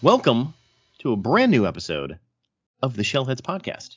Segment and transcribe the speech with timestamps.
[0.00, 0.54] Welcome
[1.00, 2.20] to a brand new episode
[2.80, 3.96] of the Shellheads Podcast.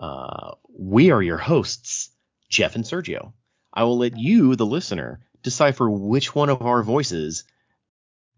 [0.00, 2.08] Uh, we are your hosts,
[2.48, 3.34] Jeff and Sergio.
[3.74, 7.44] I will let you, the listener, decipher which one of our voices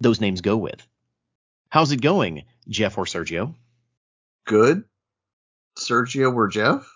[0.00, 0.84] those names go with.
[1.68, 3.54] How's it going, Jeff or Sergio?
[4.44, 4.82] Good.
[5.78, 6.92] Sergio or Jeff?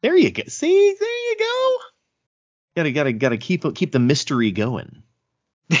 [0.00, 0.42] There you go.
[0.48, 1.76] See, there you go.
[2.74, 5.04] Gotta, gotta, gotta keep keep the mystery going.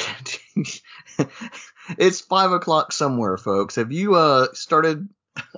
[1.98, 3.76] it's five o'clock somewhere, folks.
[3.76, 5.08] Have you uh started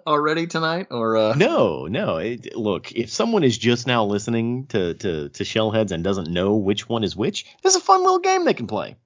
[0.06, 2.18] already tonight or uh No, no.
[2.18, 6.56] It, look, if someone is just now listening to, to to Shellheads and doesn't know
[6.56, 8.96] which one is which, there's a fun little game they can play.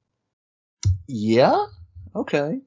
[1.07, 1.67] Yeah?
[2.15, 2.61] Okay.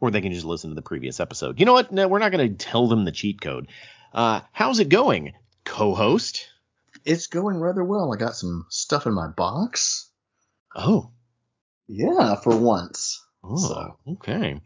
[0.00, 1.60] Or they can just listen to the previous episode.
[1.60, 1.92] You know what?
[1.92, 3.68] No, we're not going to tell them the cheat code.
[4.12, 5.32] Uh, how's it going,
[5.64, 6.48] co-host?
[7.04, 8.12] It's going rather well.
[8.12, 10.10] I got some stuff in my box.
[10.74, 11.10] Oh,
[11.86, 13.19] Yeah, for once.
[13.44, 14.60] Oh, So, okay.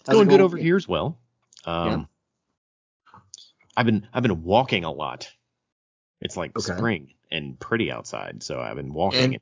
[0.00, 1.18] It's going it good over here as well.
[1.64, 2.08] Um,
[3.76, 5.30] I've been I've been walking a lot.
[6.20, 6.76] It's like Okay.
[6.76, 9.34] spring and pretty outside, so I've been walking.
[9.34, 9.38] And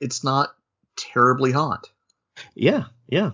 [0.00, 0.50] it's not
[0.96, 1.90] terribly hot.
[2.54, 3.32] yeah, yeah.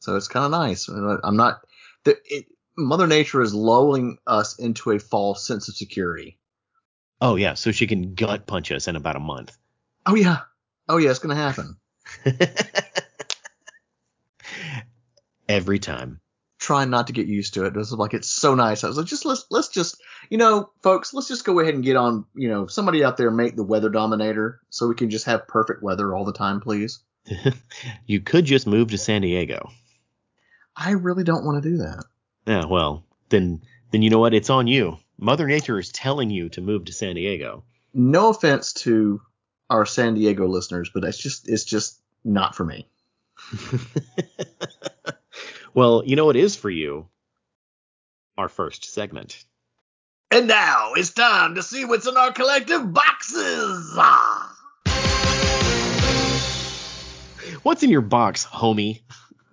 [0.00, 0.88] So it's kind of nice.
[0.88, 1.64] I'm not.
[2.04, 6.38] The, it, Mother Nature is lulling us into a false sense of security.
[7.20, 9.56] Oh yeah, so she can gut punch us in about a month.
[10.04, 10.38] Oh yeah.
[10.88, 11.76] Oh yeah, it's gonna happen.
[15.48, 16.20] Every time.
[16.58, 17.76] Trying not to get used to it.
[17.76, 18.84] It's like it's so nice.
[18.84, 21.82] I was like, just let's let's just you know, folks, let's just go ahead and
[21.82, 22.24] get on.
[22.34, 25.82] You know, somebody out there make the weather dominator so we can just have perfect
[25.82, 27.00] weather all the time, please.
[28.06, 29.70] you could just move to San Diego.
[30.76, 32.04] I really don't want to do that.
[32.46, 34.34] Yeah, well, then then you know what?
[34.34, 34.98] It's on you.
[35.18, 37.64] Mother Nature is telling you to move to San Diego.
[37.94, 39.20] No offense to
[39.70, 42.88] our San Diego listeners, but it's just it's just not for me.
[45.74, 47.08] well, you know what is for you?
[48.36, 49.44] Our first segment.
[50.30, 53.98] And now it's time to see what's in our collective boxes.
[57.62, 59.02] What's in your box, homie?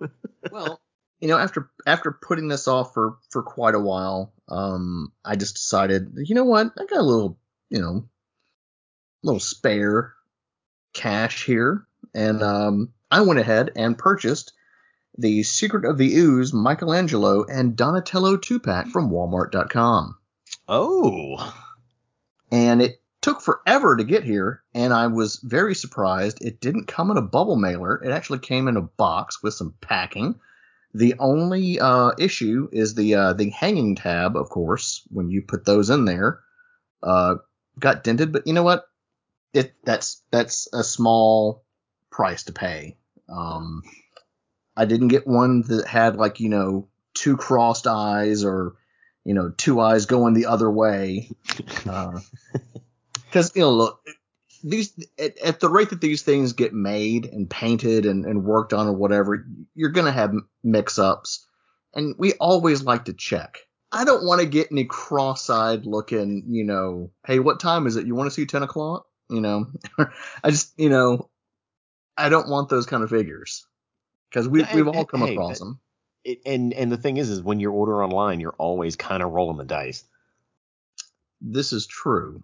[0.50, 0.80] well,
[1.20, 5.56] you know, after after putting this off for for quite a while, um, I just
[5.56, 7.38] decided, you know what, I got a little,
[7.68, 8.08] you know,
[9.22, 10.14] little spare
[10.94, 14.54] cash here, and um, I went ahead and purchased
[15.18, 20.16] the Secret of the Ooze Michelangelo and Donatello two pack from Walmart.com,
[20.68, 21.54] Oh.
[22.50, 26.42] and it took forever to get here, and I was very surprised.
[26.44, 29.74] It didn't come in a bubble mailer; it actually came in a box with some
[29.80, 30.38] packing.
[30.94, 35.02] The only uh, issue is the uh, the hanging tab, of course.
[35.10, 36.40] When you put those in there,
[37.02, 37.36] uh,
[37.78, 38.32] got dented.
[38.32, 38.86] But you know what?
[39.52, 41.64] It that's that's a small
[42.10, 42.96] price to pay.
[43.28, 43.82] Um,
[44.80, 48.76] I didn't get one that had like you know two crossed eyes or
[49.24, 51.30] you know two eyes going the other way.
[51.88, 52.20] Uh,
[53.26, 54.06] because you know, look,
[54.64, 58.72] these at, at the rate that these things get made and painted and, and worked
[58.72, 61.46] on or whatever, you're gonna have mix ups,
[61.94, 63.58] and we always like to check.
[63.92, 68.06] I don't want to get any cross-eyed looking, you know, hey, what time is it?
[68.06, 69.06] You want to see 10 o'clock?
[69.28, 69.66] You know,
[70.44, 71.28] I just, you know,
[72.16, 73.66] I don't want those kind of figures
[74.30, 75.80] because we, we've and- all come hey, across them.
[76.24, 79.32] It, and and the thing is, is when you order online, you're always kind of
[79.32, 80.04] rolling the dice.
[81.40, 82.42] This is true.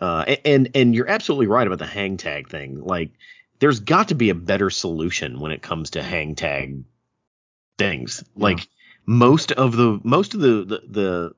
[0.00, 2.82] Uh, and and you're absolutely right about the hang tag thing.
[2.82, 3.10] Like,
[3.60, 6.84] there's got to be a better solution when it comes to hang tag
[7.78, 8.24] things.
[8.34, 8.44] Yeah.
[8.44, 8.68] Like
[9.06, 11.34] most of the most of the, the the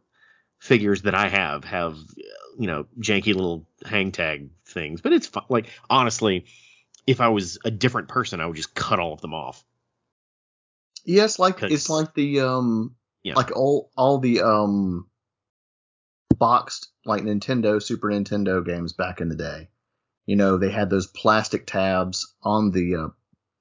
[0.58, 1.98] figures that I have have
[2.58, 5.44] you know janky little hang tag things, but it's fun.
[5.48, 6.46] like honestly,
[7.06, 9.64] if I was a different person, I would just cut all of them off.
[11.04, 13.34] Yes, like it's like the um Yeah.
[13.34, 15.06] like all all the um
[16.38, 19.68] boxed like Nintendo Super Nintendo games back in the day.
[20.26, 23.08] You know, they had those plastic tabs on the uh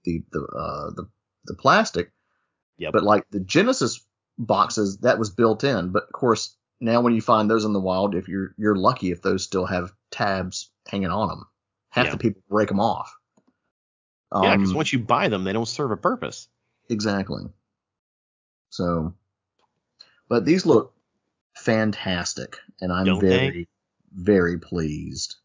[0.06, 1.10] the the uh the
[1.46, 2.12] the plastic.
[2.78, 2.92] Yeah.
[2.92, 4.06] But like the Genesis
[4.38, 7.80] boxes that was built in, but of course now when you find those in the
[7.80, 11.46] wild if you're you're lucky if those still have tabs hanging on them.
[11.90, 12.12] Half Yeah.
[12.14, 13.14] the people break them off.
[14.34, 16.48] yeah, because Um, once you buy them, they don't serve a purpose.
[16.90, 17.44] Exactly.
[18.70, 19.14] So,
[20.28, 20.94] but these look
[21.56, 23.28] fantastic, and I'm Don't they?
[23.28, 23.68] very,
[24.12, 25.36] very pleased.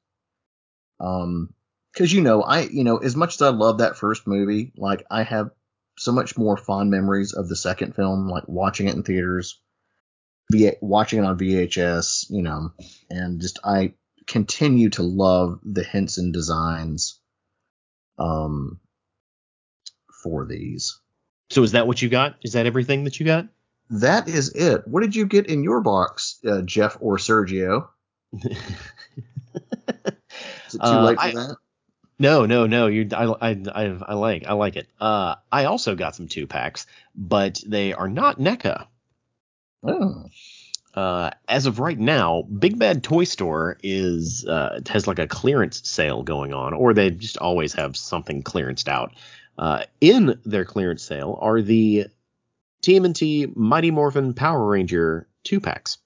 [1.00, 1.55] Um,
[1.93, 5.05] because you know, I you know, as much as I love that first movie, like
[5.11, 5.50] I have
[5.99, 9.61] so much more fond memories of the second film, like watching it in theaters,
[10.50, 12.73] v- watching it on VHS, you know,
[13.11, 13.94] and just I
[14.26, 17.19] continue to love the Henson designs,
[18.19, 18.81] um,
[20.23, 21.00] for these.
[21.50, 22.37] So is that what you got?
[22.43, 23.47] Is that everything that you got?
[23.91, 24.87] That is it.
[24.87, 27.89] What did you get in your box, uh, Jeff or Sergio?
[28.35, 28.50] is
[30.05, 31.56] it too Uh, late for I- that?
[32.21, 32.89] No, no, no.
[32.89, 34.89] You, I, I, I, I like, I like it.
[35.00, 36.85] Uh, I also got some two packs,
[37.15, 38.87] but they are not NECA.
[39.85, 40.25] Oh.
[40.94, 45.89] Uh, as of right now, Big Bad Toy Store is uh, has like a clearance
[45.89, 49.12] sale going on, or they just always have something clearanced out.
[49.58, 52.06] Uh, in their clearance sale are the
[52.82, 55.99] TMNT Mighty Morphin Power Ranger two packs.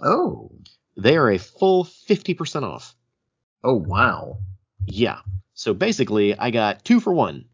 [0.00, 0.52] Oh.
[0.96, 2.94] They are a full fifty percent off.
[3.64, 4.38] Oh wow.
[4.86, 5.18] Yeah.
[5.54, 7.46] So basically, I got two for one.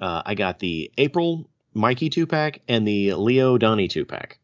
[0.00, 4.38] Uh, I got the April Mikey two pack and the Leo Donnie two pack.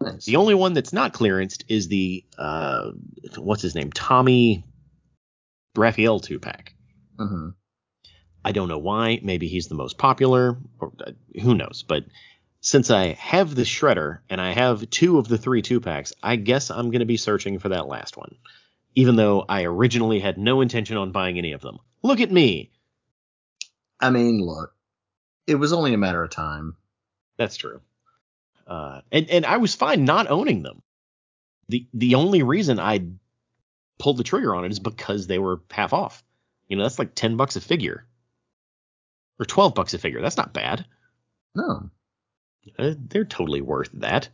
[0.00, 0.24] Nice.
[0.26, 2.90] The only one that's not clearanced is the uh,
[3.36, 4.64] what's his name, Tommy
[5.74, 6.74] Raphael two pack.
[7.18, 7.54] Mhm.
[8.48, 9.20] I don't know why.
[9.22, 11.10] Maybe he's the most popular, or uh,
[11.42, 11.84] who knows.
[11.86, 12.06] But
[12.62, 16.36] since I have the shredder and I have two of the three two packs, I
[16.36, 18.36] guess I'm going to be searching for that last one.
[18.94, 21.76] Even though I originally had no intention on buying any of them.
[22.02, 22.70] Look at me.
[24.00, 24.74] I mean, look,
[25.46, 26.74] it was only a matter of time.
[27.36, 27.82] That's true.
[28.66, 30.80] Uh, and and I was fine not owning them.
[31.68, 33.08] The the only reason I
[33.98, 36.24] pulled the trigger on it is because they were half off.
[36.66, 38.07] You know, that's like ten bucks a figure,
[39.38, 40.20] or twelve bucks a figure.
[40.20, 40.84] That's not bad.
[41.54, 41.90] No.
[42.78, 44.28] Uh, they're totally worth that.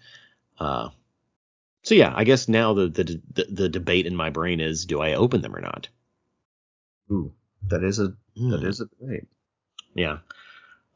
[0.58, 0.88] Uh,
[1.82, 5.00] so yeah, I guess now the, the the the debate in my brain is: do
[5.00, 5.88] I open them or not?
[7.10, 7.32] Ooh,
[7.68, 8.66] that is a that Hmm.
[8.66, 9.28] is a debate.
[9.94, 10.18] Yeah.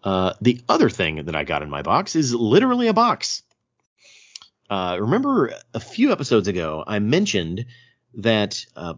[0.03, 3.43] Uh, the other thing that I got in my box is literally a box.
[4.71, 7.67] Uh, remember a few episodes ago, I mentioned
[8.15, 8.95] that uh,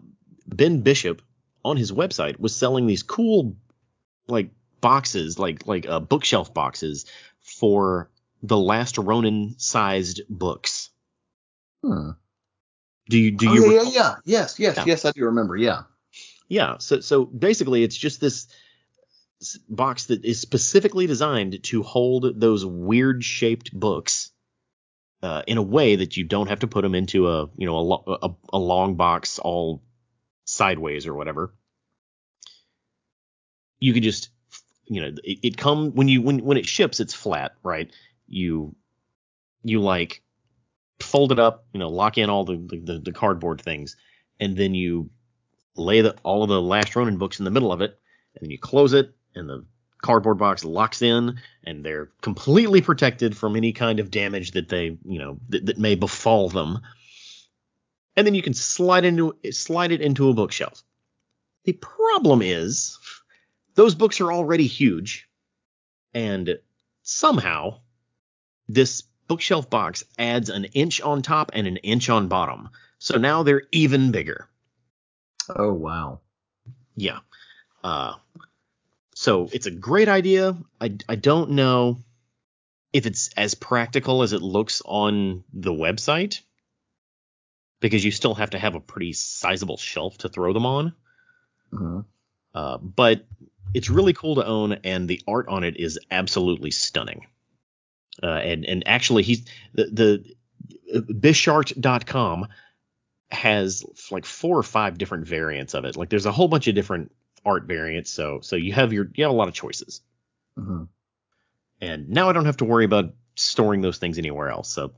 [0.47, 1.23] Ben Bishop
[1.65, 3.57] on his website was selling these cool,
[4.27, 7.07] like boxes, like like uh, bookshelf boxes
[7.41, 8.11] for
[8.43, 10.91] the Last Ronin sized books.
[11.85, 12.11] Hmm.
[13.09, 13.73] Do you do oh, you?
[13.73, 14.15] yeah, yeah, yeah.
[14.25, 14.85] Yes, yes, Yeah.
[14.87, 15.05] yes.
[15.05, 15.57] I do remember.
[15.57, 15.83] Yeah.
[16.49, 16.79] Yeah.
[16.79, 18.47] So so basically, it's just this
[19.69, 24.31] box that is specifically designed to hold those weird shaped books
[25.23, 27.77] uh, in a way that you don't have to put them into a you know
[27.77, 29.83] a, lo- a, a long box all
[30.45, 31.55] sideways or whatever.
[33.79, 34.31] You can just
[34.91, 37.91] you know it, it come when you when when it ships it's flat right
[38.27, 38.75] you
[39.63, 40.23] you like
[41.01, 43.97] fold it up you know lock in all the the, the cardboard things
[44.39, 45.09] and then you
[45.77, 47.99] lay the, all of the Last Ronin books in the middle of it,
[48.35, 49.65] and then you close it, and the
[50.03, 54.99] cardboard box locks in, and they're completely protected from any kind of damage that they,
[55.05, 56.81] you know, that, that may befall them.
[58.17, 60.83] And then you can slide into slide it into a bookshelf.
[61.65, 62.99] The problem is,
[63.75, 65.29] those books are already huge,
[66.15, 66.59] and
[67.03, 67.81] somehow
[68.69, 72.69] this bookshelf box adds an inch on top and an inch on bottom.
[72.99, 74.49] So now they're even bigger.
[75.49, 76.21] Oh wow.
[76.97, 77.21] Yeah.
[77.83, 78.15] Uh,
[79.15, 80.57] so it's a great idea.
[80.81, 81.99] I, I don't know
[82.93, 86.41] if it's as practical as it looks on the website
[87.81, 90.93] because you still have to have a pretty sizable shelf to throw them on.
[91.73, 92.05] Mhm.
[92.55, 93.25] Uh, but
[93.75, 97.27] it's really cool to own, and the art on it is absolutely stunning.
[98.23, 100.25] Uh, and and actually, he's the
[100.93, 102.49] the Bishart.com
[103.31, 105.97] has like four or five different variants of it.
[105.97, 107.13] Like there's a whole bunch of different
[107.45, 110.03] art variants, so so you have your you have a lot of choices.
[110.59, 110.89] Mhm.
[111.81, 114.93] And now I don't have to worry about storing those things anywhere else, so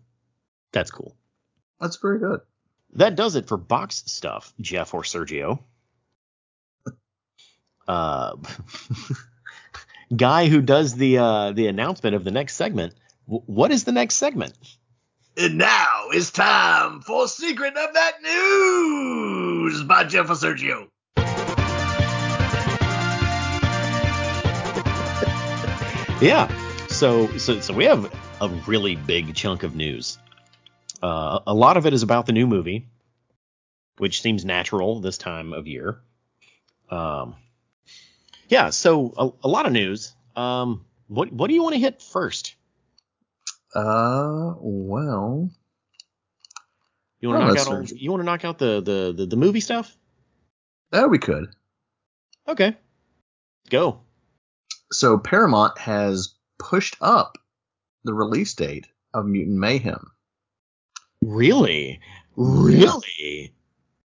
[0.73, 1.14] that's cool.
[1.81, 2.41] That's very good.
[2.95, 5.62] That does it for box stuff, Jeff or Sergio.
[7.89, 8.37] Uh,
[10.17, 12.95] guy who does the uh, the announcement of the next segment.
[13.27, 14.55] W- what is the next segment?
[15.37, 20.89] And now it's time for Secret of That News by Jeff Sergio.
[26.23, 26.47] Yeah.
[26.87, 28.09] So so so we have
[28.41, 30.19] a really big chunk of news.
[31.03, 32.87] Uh, a lot of it is about the new movie,
[33.99, 35.99] which seems natural this time of year.
[36.91, 37.35] Um,
[38.53, 38.69] yeah.
[38.69, 40.15] So a, a lot of news.
[40.37, 42.55] Um, what what do you want to hit first?
[43.75, 45.51] Uh, well,
[47.21, 49.37] You want to knock out all, you want to knock out the, the the the
[49.37, 49.97] movie stuff?
[50.93, 51.47] oh, we could.
[52.47, 52.77] Okay.
[53.71, 54.01] Go.
[54.93, 57.39] So Paramount has pushed up
[58.05, 60.11] the release date of Mutant Mayhem.
[61.23, 62.01] Really?
[62.37, 63.55] Really?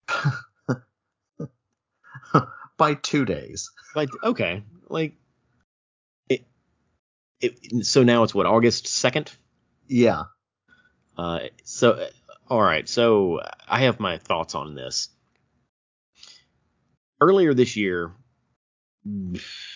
[2.83, 3.71] by two days.
[3.95, 5.15] Like okay, like
[6.29, 6.45] it
[7.41, 9.31] it, so now it's what August second.
[9.87, 10.25] Yeah.
[11.17, 12.07] Uh, so uh,
[12.49, 12.89] all right.
[12.89, 15.11] So I have my thoughts on this.
[17.21, 18.11] Earlier this year,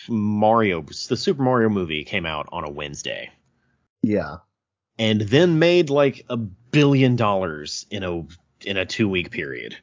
[0.09, 3.31] Mario, the Super Mario movie came out on a Wednesday.
[4.03, 4.39] Yeah.
[4.99, 8.25] And then made like a billion dollars in a
[8.65, 9.77] in a two week period.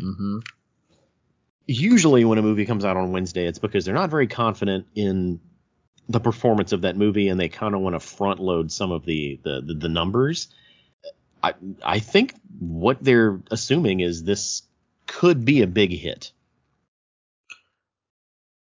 [0.00, 0.38] Mm-hmm.
[1.66, 5.40] Usually, when a movie comes out on Wednesday, it's because they're not very confident in
[6.08, 9.04] the performance of that movie, and they kind of want to front load some of
[9.04, 10.48] the, the the, the numbers.
[11.42, 14.62] I I think what they're assuming is this
[15.06, 16.32] could be a big hit.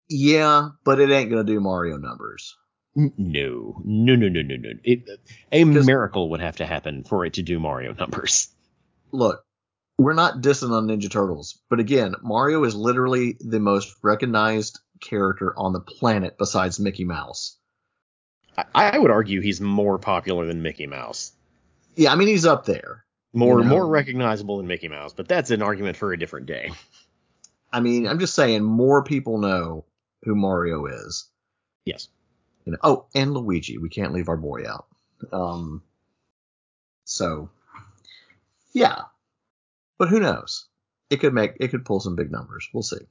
[0.10, 2.58] Yeah, but it ain't gonna do Mario numbers.
[2.96, 4.70] No, no, no, no, no, no.
[4.84, 5.08] It,
[5.52, 8.50] a miracle would have to happen for it to do Mario numbers.
[9.12, 9.46] Look,
[10.00, 15.54] we're not dissing on Ninja Turtles, but again, Mario is literally the most recognized character
[15.58, 17.58] on the planet besides Mickey Mouse.
[18.58, 21.34] I, I would argue he's more popular than Mickey Mouse.
[21.96, 23.04] Yeah, I mean he's up there.
[23.34, 23.72] More you know?
[23.72, 26.72] more recognizable than Mickey Mouse, but that's an argument for a different day.
[27.72, 29.86] I mean, I'm just saying more people know
[30.24, 31.26] who Mario is.
[31.86, 32.08] Yes.
[32.66, 33.78] You know, oh, and Luigi.
[33.78, 34.88] We can't leave our boy out.
[35.32, 35.84] Um,
[37.04, 37.50] so,
[38.74, 39.04] yeah.
[40.00, 40.68] But who knows?
[41.12, 42.68] It could make it could pull some big numbers.
[42.74, 43.06] We'll see.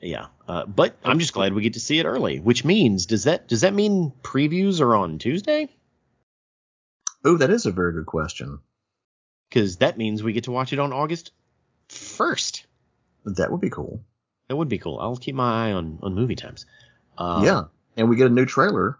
[0.00, 2.38] Yeah, uh, but I'm just glad we get to see it early.
[2.38, 5.68] Which means does that does that mean previews are on Tuesday?
[7.24, 8.60] Oh, that is a very good question.
[9.48, 11.32] Because that means we get to watch it on August
[11.88, 12.66] first.
[13.24, 14.04] That would be cool.
[14.48, 14.98] That would be cool.
[15.00, 16.66] I'll keep my eye on on movie times.
[17.16, 17.62] Uh, yeah,
[17.96, 18.98] and we get a new trailer.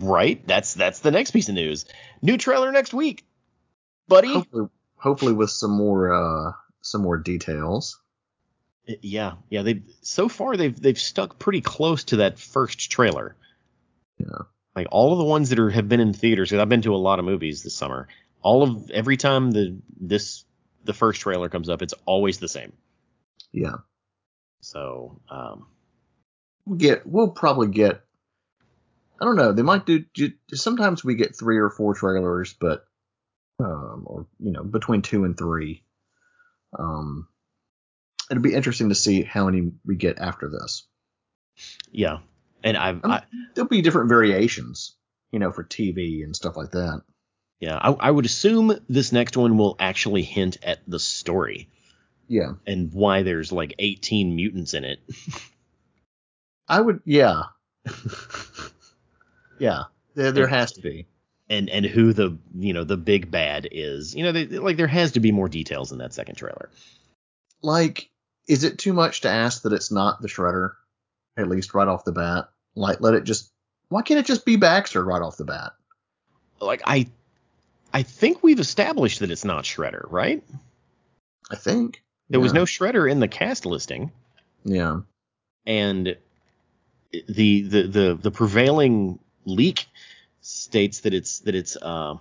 [0.00, 0.46] Right.
[0.46, 1.86] That's that's the next piece of news.
[2.22, 3.24] New trailer next week,
[4.08, 4.32] buddy.
[4.32, 8.00] Hopefully, hopefully with some more uh some more details.
[8.86, 9.62] Yeah, yeah.
[9.62, 13.36] They so far they've they've stuck pretty close to that first trailer.
[14.18, 14.44] Yeah.
[14.74, 16.50] Like all of the ones that are have been in theaters.
[16.50, 18.08] Cause I've been to a lot of movies this summer.
[18.42, 20.44] All of every time the this
[20.84, 22.72] the first trailer comes up, it's always the same.
[23.52, 23.76] Yeah.
[24.60, 25.66] So um,
[26.64, 28.02] we'll get we'll probably get.
[29.20, 29.52] I don't know.
[29.52, 30.04] They might do.
[30.52, 32.87] Sometimes we get three or four trailers, but
[33.58, 35.82] um, or you know between two and three.
[36.78, 37.28] Um,
[38.30, 40.86] it'll be interesting to see how many we get after this.
[41.90, 42.18] Yeah,
[42.62, 43.20] and I've I mean,
[43.54, 44.96] there'll be different variations,
[45.32, 47.02] you know, for TV and stuff like that.
[47.60, 51.68] Yeah, I, I would assume this next one will actually hint at the story.
[52.28, 52.52] Yeah.
[52.66, 55.00] And why there's like 18 mutants in it.
[56.68, 57.44] I would, yeah.
[59.58, 59.84] yeah.
[60.14, 61.06] There, there has to be.
[61.50, 64.14] And and who the you know the big bad is.
[64.14, 66.68] You know, they, like there has to be more details in that second trailer.
[67.62, 68.10] Like,
[68.46, 70.72] is it too much to ask that it's not the Shredder?
[71.36, 72.48] At least right off the bat.
[72.74, 73.50] Like, let it just.
[73.88, 75.72] Why can't it just be Baxter right off the bat?
[76.60, 77.06] Like I,
[77.92, 80.42] I think we've established that it's not Shredder, right?
[81.50, 82.02] I think.
[82.28, 82.42] There yeah.
[82.42, 84.12] was no Shredder in the cast listing.
[84.64, 85.00] Yeah.
[85.66, 86.16] And
[87.10, 89.86] the the the the prevailing leak
[90.48, 92.16] states that it's that it's uh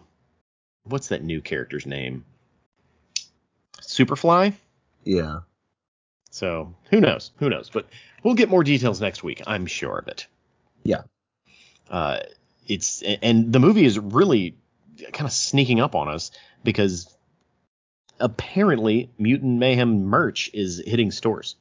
[0.84, 2.26] what's that new character's name?
[3.80, 4.54] Superfly?
[5.06, 5.40] Yeah.
[6.30, 7.32] So who knows?
[7.38, 7.70] Who knows?
[7.70, 7.88] But
[8.24, 9.42] we'll get more details next week.
[9.48, 10.28] I'm sure of it.
[10.84, 11.04] Yeah.
[11.90, 12.20] Uh,
[12.68, 14.58] it's and the movie is really
[15.14, 16.32] kind of sneaking up on us
[16.66, 17.16] because
[18.20, 21.56] apparently Mutant Mayhem merch is hitting stores.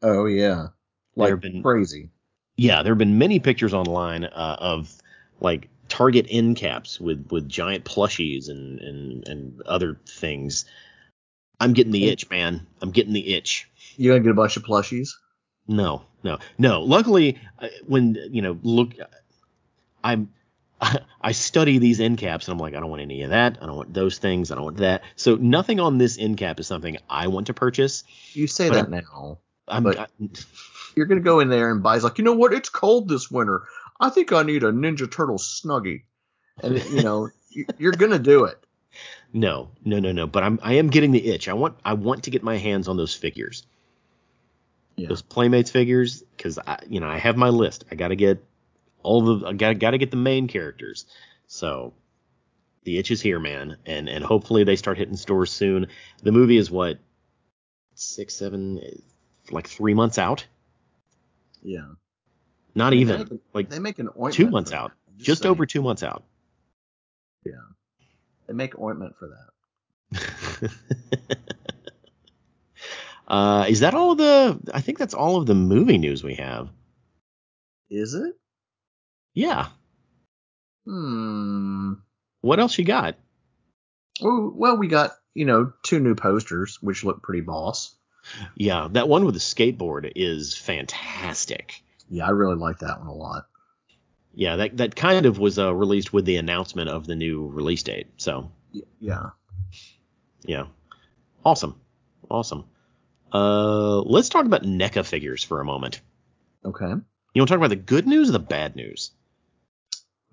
[0.00, 0.68] Oh yeah,
[1.14, 2.08] like been, crazy.
[2.56, 4.96] Yeah, there have been many pictures online uh, of
[5.40, 10.66] like Target end caps with with giant plushies and and and other things.
[11.60, 12.66] I'm getting the itch, man.
[12.82, 13.68] I'm getting the itch.
[13.96, 15.10] You gonna get a bunch of plushies?
[15.66, 16.82] No, no, no.
[16.82, 18.92] Luckily, uh, when you know, look,
[20.04, 20.30] I'm
[21.20, 23.58] I study these end caps and I'm like, I don't want any of that.
[23.60, 24.50] I don't want those things.
[24.50, 25.02] I don't want that.
[25.16, 28.04] So nothing on this end cap is something I want to purchase.
[28.32, 29.38] You say that I'm, now.
[29.66, 30.06] I'm, but I,
[30.96, 31.96] you're gonna go in there and buy.
[31.96, 32.52] It's Like, you know what?
[32.52, 33.64] It's cold this winter.
[34.00, 36.02] I think I need a Ninja Turtle snuggie.
[36.62, 37.30] And you know,
[37.78, 38.58] you're gonna do it.
[39.32, 40.26] No, no, no, no.
[40.26, 41.48] But I'm I am getting the itch.
[41.48, 43.66] I want I want to get my hands on those figures.
[44.96, 45.08] Yeah.
[45.08, 47.84] Those Playmates figures, because I you know I have my list.
[47.90, 48.44] I got to get
[49.02, 51.06] all the I got got to get the main characters.
[51.46, 51.94] So
[52.84, 55.88] the itch is here, man, and and hopefully they start hitting stores soon.
[56.22, 56.98] The movie is what
[57.94, 58.80] six, seven,
[59.50, 60.46] like three months out.
[61.62, 61.92] Yeah.
[62.78, 64.34] Not they even like they make an ointment.
[64.34, 64.92] Two months out.
[65.16, 66.22] Just, just over two months out.
[67.44, 67.54] Yeah.
[68.46, 69.30] They make ointment for
[70.12, 70.70] that.
[73.28, 74.60] uh, is that all of the?
[74.72, 76.68] I think that's all of the movie news we have.
[77.90, 78.34] Is it?
[79.34, 79.66] Yeah.
[80.86, 81.94] Hmm.
[82.42, 83.16] What else you got?
[84.22, 87.96] Oh, well, we got you know two new posters which look pretty boss.
[88.54, 91.82] Yeah, that one with the skateboard is fantastic.
[92.10, 93.44] Yeah, I really like that one a lot.
[94.34, 97.82] Yeah, that that kind of was uh, released with the announcement of the new release
[97.82, 98.08] date.
[98.18, 98.50] So
[99.00, 99.30] Yeah.
[100.44, 100.66] yeah,
[101.44, 101.80] awesome,
[102.30, 102.64] awesome.
[103.32, 106.00] Uh, let's talk about NECA figures for a moment.
[106.64, 106.86] Okay.
[106.86, 109.10] You want to talk about the good news or the bad news?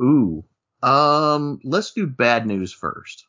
[0.01, 0.43] Ooh.
[0.83, 1.59] Um.
[1.63, 3.25] Let's do bad news first.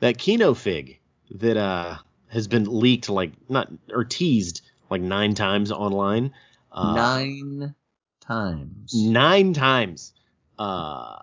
[0.00, 0.98] That Keno fig
[1.30, 1.96] that uh
[2.28, 6.32] has been leaked like not or teased like nine times online.
[6.72, 7.74] Uh, Nine
[8.20, 8.94] times.
[8.94, 10.12] nine times.
[10.58, 11.18] Uh,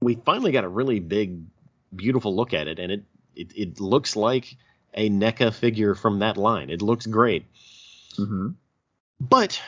[0.00, 1.40] we finally got a really big,
[1.94, 3.04] beautiful look at it, and it
[3.36, 4.56] it, it looks like
[4.94, 6.70] a NECA figure from that line.
[6.70, 7.46] It looks great.
[8.16, 8.50] hmm
[9.20, 9.60] But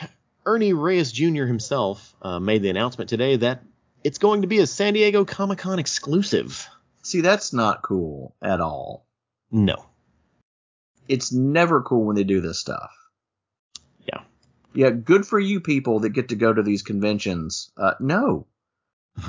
[0.45, 1.45] Ernie Reyes Jr.
[1.45, 3.63] himself uh, made the announcement today that
[4.03, 6.67] it's going to be a San Diego Comic Con exclusive.
[7.03, 9.05] See, that's not cool at all.
[9.51, 9.85] No.
[11.07, 12.91] It's never cool when they do this stuff.
[14.77, 14.91] Yeah.
[14.91, 17.71] Good for you people that get to go to these conventions.
[17.77, 18.45] Uh, no.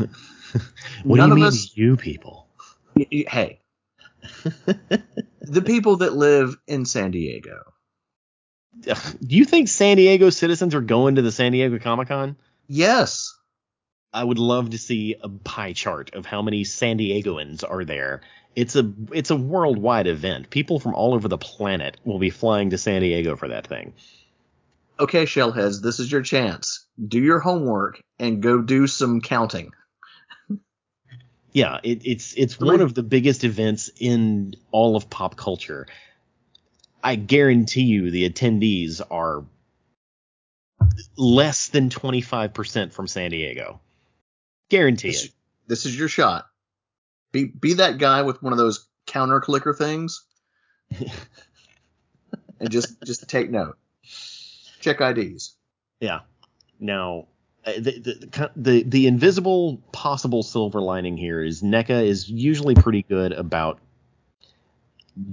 [1.05, 2.47] What None do you mean, us- you people?
[2.97, 3.61] Y- y- Hey,
[5.43, 7.73] the people that live in San Diego.
[8.83, 8.97] Do
[9.37, 12.37] you think San Diego citizens are going to the San Diego Comic Con?
[12.67, 13.37] Yes.
[14.13, 18.23] I would love to see a pie chart of how many San Diegoans are there.
[18.57, 20.49] It's a it's a worldwide event.
[20.51, 23.93] People from all over the planet will be flying to San Diego for that thing.
[25.01, 26.87] Okay, Shellheads, this is your chance.
[27.07, 29.73] Do your homework and go do some counting.
[31.53, 35.87] Yeah, it, it's it's one of the biggest events in all of pop culture.
[37.03, 39.45] I guarantee you the attendees are
[41.17, 43.81] less than 25% from San Diego.
[44.69, 45.33] Guarantee This, it.
[45.69, 46.47] this is your shot.
[47.33, 50.25] Be be that guy with one of those counter clicker things,
[52.61, 53.77] and just just take note.
[54.81, 55.55] Check IDs.
[56.01, 56.21] Yeah.
[56.81, 57.27] Now,
[57.67, 57.91] uh, the,
[58.31, 63.81] the the the invisible possible silver lining here is NECA is usually pretty good about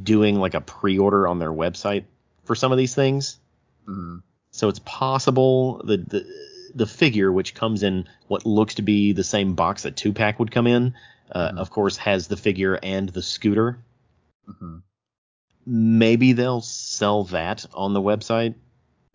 [0.04, 2.06] doing like a pre-order on their website
[2.44, 3.40] for some of these things.
[3.88, 4.24] Mhm.
[4.52, 6.26] So it's possible the the
[6.74, 10.40] the figure, which comes in what looks to be the same box that two pack
[10.40, 10.94] would come in,
[11.32, 11.58] uh, Mhm.
[11.60, 13.78] of course has the figure and the scooter.
[14.50, 14.82] Mhm.
[15.66, 18.56] Maybe they'll sell that on the website,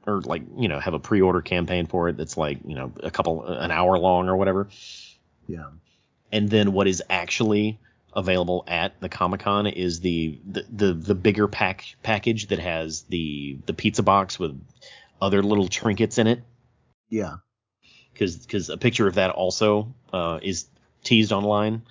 [0.06, 3.10] or like you know have a pre-order campaign for it that's like you know a
[3.10, 4.68] couple an hour long or whatever.
[5.46, 5.68] Yeah.
[6.32, 7.78] And then what is actually
[8.14, 13.02] available at the Comic Con is the, the the the bigger pack package that has
[13.02, 14.60] the the pizza box with
[15.20, 16.42] other little trinkets in it.
[17.08, 17.36] Yeah.
[18.12, 20.66] because because a picture of that also uh, is
[21.02, 21.82] teased online.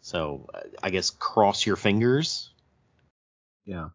[0.00, 0.48] So
[0.82, 2.50] I guess cross your fingers.
[3.64, 3.90] Yeah.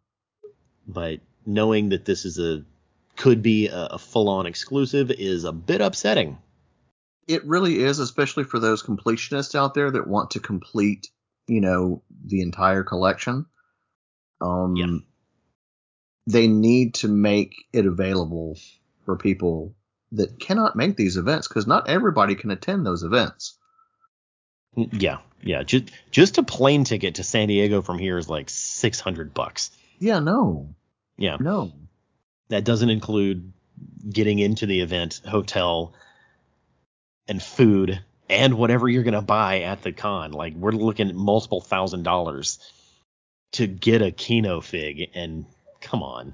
[0.87, 2.63] But knowing that this is a
[3.21, 6.39] could be a, a full on exclusive is a bit upsetting.
[7.27, 11.07] It really is, especially for those completionists out there that want to complete,
[11.45, 13.45] you know, the entire collection.
[14.41, 14.97] Um, Yeah.
[16.25, 18.57] They need to make it available
[19.05, 19.75] for people
[20.13, 23.55] that cannot make these events because not everybody can attend those events.
[24.75, 25.61] Yeah, yeah.
[25.61, 29.69] Just just a plane ticket to San Diego from here is like six hundred bucks.
[29.99, 30.73] Yeah, no,
[31.17, 31.71] Yeah, no.
[32.51, 33.53] That doesn't include
[34.09, 35.93] getting into the event, hotel,
[37.25, 40.33] and food, and whatever you're gonna buy at the con.
[40.33, 42.59] Like we're looking at multiple thousand dollars
[43.53, 45.45] to get a Keno fig, and
[45.79, 46.33] come on.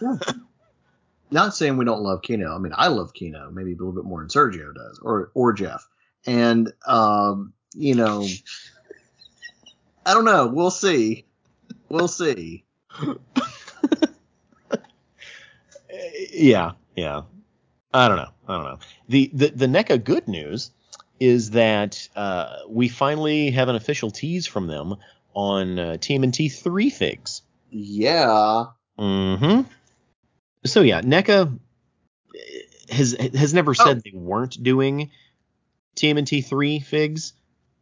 [1.30, 2.54] Not saying we don't love Keno.
[2.54, 5.52] I mean, I love Keno, maybe a little bit more than Sergio does, or or
[5.52, 5.86] Jeff.
[6.26, 8.26] And um, you know,
[10.06, 10.46] I don't know.
[10.46, 11.26] We'll see.
[11.90, 12.64] We'll see.
[16.32, 17.22] Yeah, yeah.
[17.94, 18.30] I don't know.
[18.48, 18.78] I don't know.
[19.08, 20.70] The the the NECA good news
[21.20, 24.96] is that uh, we finally have an official tease from them
[25.34, 27.42] on uh, TMNT three figs.
[27.70, 28.64] Yeah.
[28.98, 29.62] Mm-hmm.
[30.64, 31.58] So yeah, NECA
[32.90, 34.00] has has never said Oh.
[34.04, 35.10] they weren't doing
[35.96, 37.34] TMNT three figs,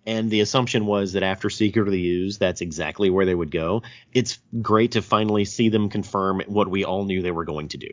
[0.07, 3.51] and the assumption was that after Secret of the Ooze, that's exactly where they would
[3.51, 3.83] go.
[4.13, 7.79] It's great to finally see them confirm what we all knew they were going to
[7.79, 7.91] do.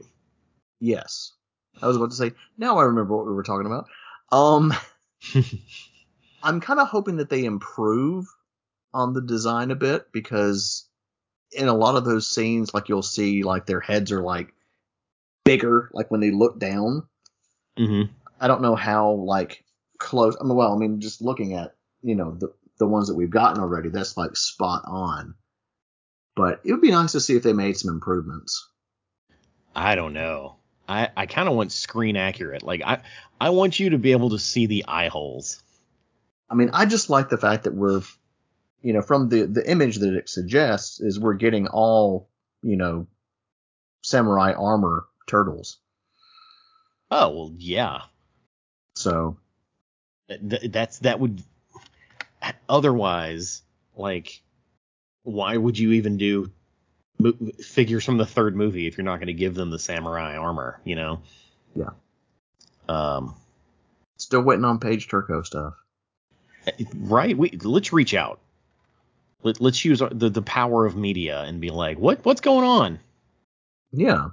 [0.79, 1.33] Yes.
[1.81, 2.33] I was about to say.
[2.57, 3.87] Now I remember what we were talking about.
[4.31, 4.73] Um,
[6.43, 8.25] I'm kind of hoping that they improve
[8.93, 10.87] on the design a bit because
[11.51, 14.53] in a lot of those scenes, like you'll see, like their heads are like
[15.43, 17.07] bigger, like when they look down.
[17.77, 18.03] hmm
[18.39, 19.63] I don't know how like
[19.97, 20.35] close.
[20.39, 23.29] I mean, well, I mean, just looking at you know the the ones that we've
[23.29, 25.33] gotten already, that's like spot on.
[26.35, 28.69] But it would be nice to see if they made some improvements.
[29.75, 30.56] I don't know.
[30.87, 32.63] I, I kind of want screen accurate.
[32.63, 33.01] Like I
[33.39, 35.61] I want you to be able to see the eye holes.
[36.49, 38.01] I mean, I just like the fact that we're,
[38.81, 42.29] you know, from the the image that it suggests is we're getting all,
[42.61, 43.07] you know,
[44.01, 45.77] samurai armor turtles.
[47.11, 48.01] Oh well, yeah.
[48.95, 49.37] So
[50.29, 51.41] Th- that's that would
[52.69, 53.61] otherwise
[53.95, 54.41] like
[55.23, 56.51] why would you even do
[57.19, 60.37] mo- figures from the third movie if you're not going to give them the samurai
[60.37, 60.79] armor?
[60.83, 61.21] You know.
[61.75, 61.89] Yeah.
[62.89, 63.35] Um.
[64.17, 65.73] still waiting on Paige Turco stuff.
[66.95, 67.37] Right.
[67.37, 68.39] We let's reach out.
[69.43, 72.65] Let, let's use our, the the power of media and be like, what what's going
[72.65, 72.99] on?
[73.91, 74.29] Yeah.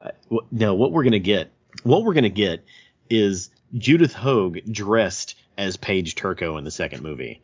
[0.00, 1.50] Uh, wh- no, what we're gonna get,
[1.82, 2.64] what we're gonna get
[3.10, 7.42] is Judith Hoag dressed as Paige Turco in the second movie.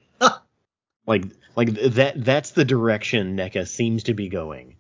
[1.07, 1.25] Like
[1.57, 4.77] like that that's the direction NECA seems to be going.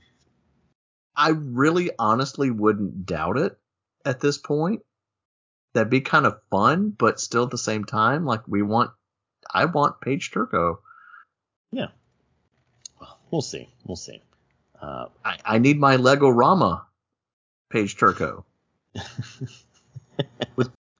[1.16, 3.58] I really honestly wouldn't doubt it
[4.04, 4.82] at this point.
[5.74, 8.90] That'd be kind of fun, but still at the same time, like we want,
[9.52, 10.80] I want Paige Turco.
[11.70, 11.88] Yeah.
[13.00, 13.68] Well, we'll see.
[13.85, 14.22] We'll see.
[14.80, 16.87] Uh, I, I need my Lego Rama
[17.70, 18.44] Paige Turco.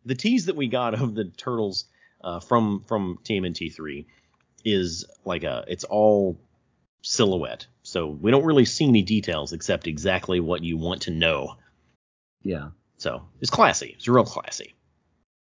[0.05, 1.85] the tease that we got of the turtles
[2.23, 4.07] uh, from from TMNT three
[4.65, 6.39] is like a it's all
[7.03, 11.57] silhouette, so we don't really see any details except exactly what you want to know.
[12.43, 12.71] Yeah.
[12.99, 13.95] So it's classy.
[13.97, 14.75] It's real classy.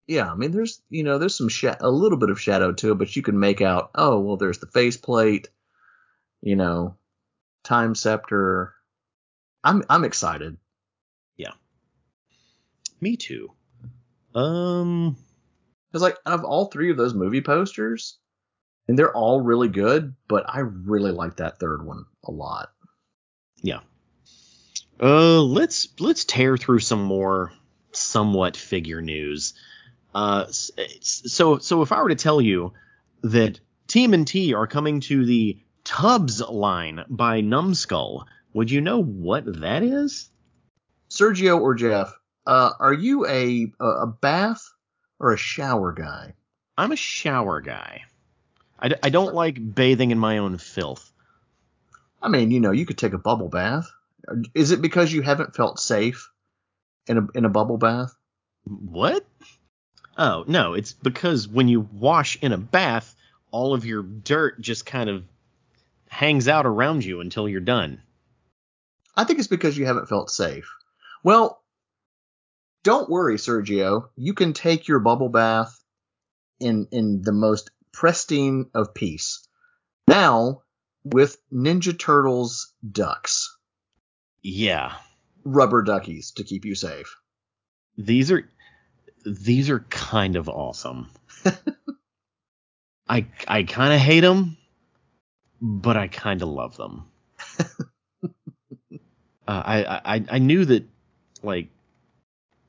[0.07, 2.92] Yeah, I mean, there's you know, there's some sha- a little bit of shadow to
[2.92, 3.90] it, but you can make out.
[3.94, 5.48] Oh, well, there's the faceplate,
[6.40, 6.96] you know,
[7.62, 8.75] time scepter.
[9.62, 10.57] I'm I'm excited.
[11.37, 11.53] Yeah.
[13.01, 13.53] Me too.
[14.35, 15.16] Um,
[15.90, 18.18] Because like out of all three of those movie posters,
[18.88, 22.71] and they're all really good, but I really like that third one a lot.
[23.62, 23.81] yeah.
[25.01, 27.53] Uh, let's let's tear through some more
[27.90, 29.55] somewhat figure news.
[30.14, 32.73] Uh, so so if I were to tell you
[33.23, 39.83] that TMNT are coming to the Tubbz line by Numskull, would you know what that
[39.83, 40.31] is?
[41.11, 42.14] Sergio or Jeff,
[42.47, 44.62] uh, are you a a bath
[45.18, 46.35] or a shower guy?
[46.79, 48.03] I'm a shower guy.
[48.83, 51.11] I, I don't like bathing in my own filth.
[52.21, 53.90] I mean, you know, you could take a bubble bath.
[54.55, 56.31] Is it because you haven't felt safe
[57.07, 58.14] in a in a bubble bath?
[58.64, 59.27] What?
[60.18, 63.16] Oh, no, it's because when you wash in a bath,
[63.51, 65.25] all of your dirt just kind of
[66.09, 68.03] hangs out around you until you're done.
[69.16, 70.71] I think it's because you haven't felt safe.
[71.25, 71.62] Well,
[72.85, 74.09] don't worry, Sergio.
[74.16, 75.83] You can take your bubble bath
[76.61, 79.46] in in the most pristine of peace.
[80.07, 80.62] Now
[81.05, 83.57] with Ninja Turtles ducks,
[84.42, 84.94] Yeah.
[85.44, 87.16] rubber duckies to keep you safe.
[87.98, 88.48] These are
[89.24, 91.11] these are kind of awesome.
[93.09, 94.57] I I kind of hate them,
[95.61, 97.05] but I kind of love them.
[98.24, 98.28] uh,
[99.46, 100.85] I, I I knew that
[101.42, 101.68] like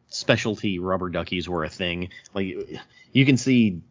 [0.09, 2.09] specialty rubber duckies were a thing.
[2.33, 2.55] Like
[3.11, 3.81] you can see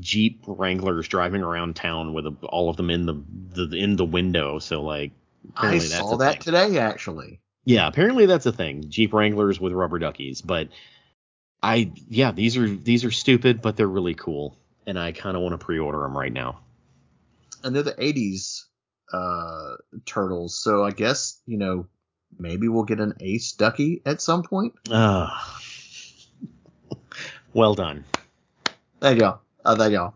[0.00, 3.22] Jeep Wranglers driving around town with a, all of them in the,
[3.54, 4.58] the in the window.
[4.58, 5.12] So like
[5.56, 6.40] I that's saw that thing.
[6.40, 7.40] today actually.
[7.64, 8.88] Yeah, apparently that's a thing.
[8.88, 10.68] Jeep Wranglers with rubber duckies, but
[11.62, 15.42] I yeah, these are these are stupid, but they're really cool, and I kind of
[15.42, 16.60] want to pre-order them right now.
[17.64, 18.64] And they're the 80s
[19.12, 21.86] uh turtles, so I guess, you know,
[22.38, 24.74] maybe we'll get an ace ducky at some point.
[24.90, 25.60] Ah,
[27.52, 28.04] well done.
[29.00, 29.40] There you go.
[29.68, 30.14] Oh, there you go.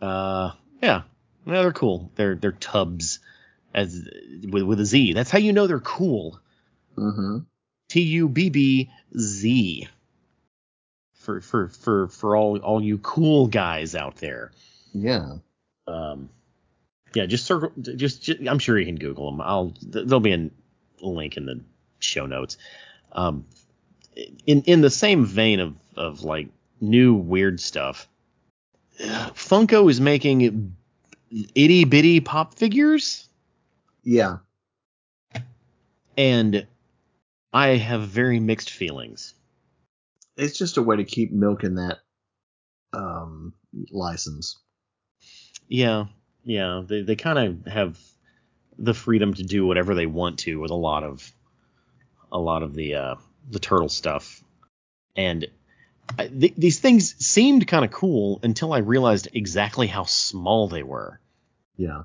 [0.00, 1.02] Uh, yeah,
[1.44, 2.10] yeah, they're cool.
[2.14, 3.18] They're they're tubs
[3.74, 4.08] as
[4.48, 5.12] with with a Z.
[5.12, 6.40] That's how you know they're cool.
[6.96, 7.40] Mm-hmm.
[7.90, 9.88] T U B B Z.
[11.12, 14.50] For for for for all all you cool guys out there.
[14.94, 15.34] Yeah.
[15.86, 16.30] um,
[17.12, 17.70] yeah, just circle.
[17.78, 19.42] Just, just I'm sure you can Google them.
[19.42, 20.50] I'll th- there'll be a
[21.02, 21.60] link in the
[21.98, 22.56] show notes.
[23.12, 23.44] Um,
[24.46, 26.48] in in the same vein of of like
[26.80, 28.08] new weird stuff,
[28.98, 30.74] Funko is making
[31.54, 33.28] itty bitty pop figures,
[34.02, 34.38] Yeah.
[36.16, 36.66] and
[37.52, 39.34] I have very mixed feelings.
[40.36, 41.98] It's just a way to keep milking that
[42.92, 43.52] um
[43.92, 44.58] license.
[45.68, 46.06] Yeah,
[46.44, 47.98] yeah, they they kind of have
[48.78, 51.30] the freedom to do whatever they want to with a lot of
[52.32, 53.14] a lot of the uh,
[53.50, 54.42] the turtle stuff,
[55.14, 55.46] and
[56.18, 60.82] I, th- these things seemed kind of cool until I realized exactly how small they
[60.82, 61.20] were.
[61.76, 62.02] Yeah.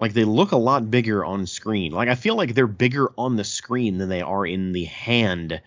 [0.00, 1.92] Like they look a lot bigger on screen.
[1.92, 5.60] Like I feel like they're bigger on the screen than they are in the hand.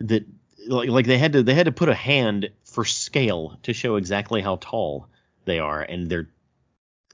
[0.00, 0.26] That
[0.66, 3.96] like like they had to they had to put a hand for scale to show
[3.96, 5.08] exactly how tall
[5.44, 6.28] they are, and they're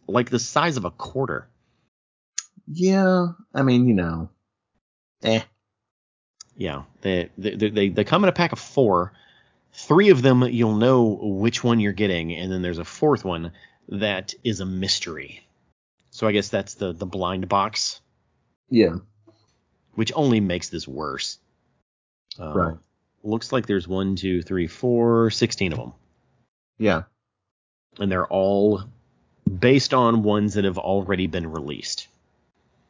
[0.09, 1.49] like the size of a quarter.
[2.67, 3.27] Yeah.
[3.55, 4.31] I mean, you know.
[5.23, 5.43] Eh.
[6.57, 9.13] Yeah, they they they, they come in a pack of four.
[9.75, 13.53] Three of them you'll know which one you're getting, and then there's a fourth one
[13.89, 15.43] that is a mystery.
[16.11, 18.01] So I guess that's the the blind box,
[18.69, 18.97] Yeah.
[19.95, 21.39] which only makes this worse.
[22.39, 22.77] Uh, Right.
[23.25, 25.93] Looks like there's one, two, three, four, sixteen of them,
[26.79, 27.05] Yeah.
[27.99, 28.83] and they're all
[29.59, 32.09] based on ones that have already been released.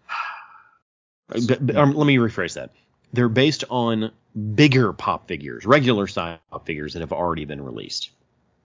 [1.28, 2.70] But- but, um, let me rephrase that.
[3.12, 4.10] They're based on
[4.54, 8.10] bigger pop figures, regular size pop figures that have already been released.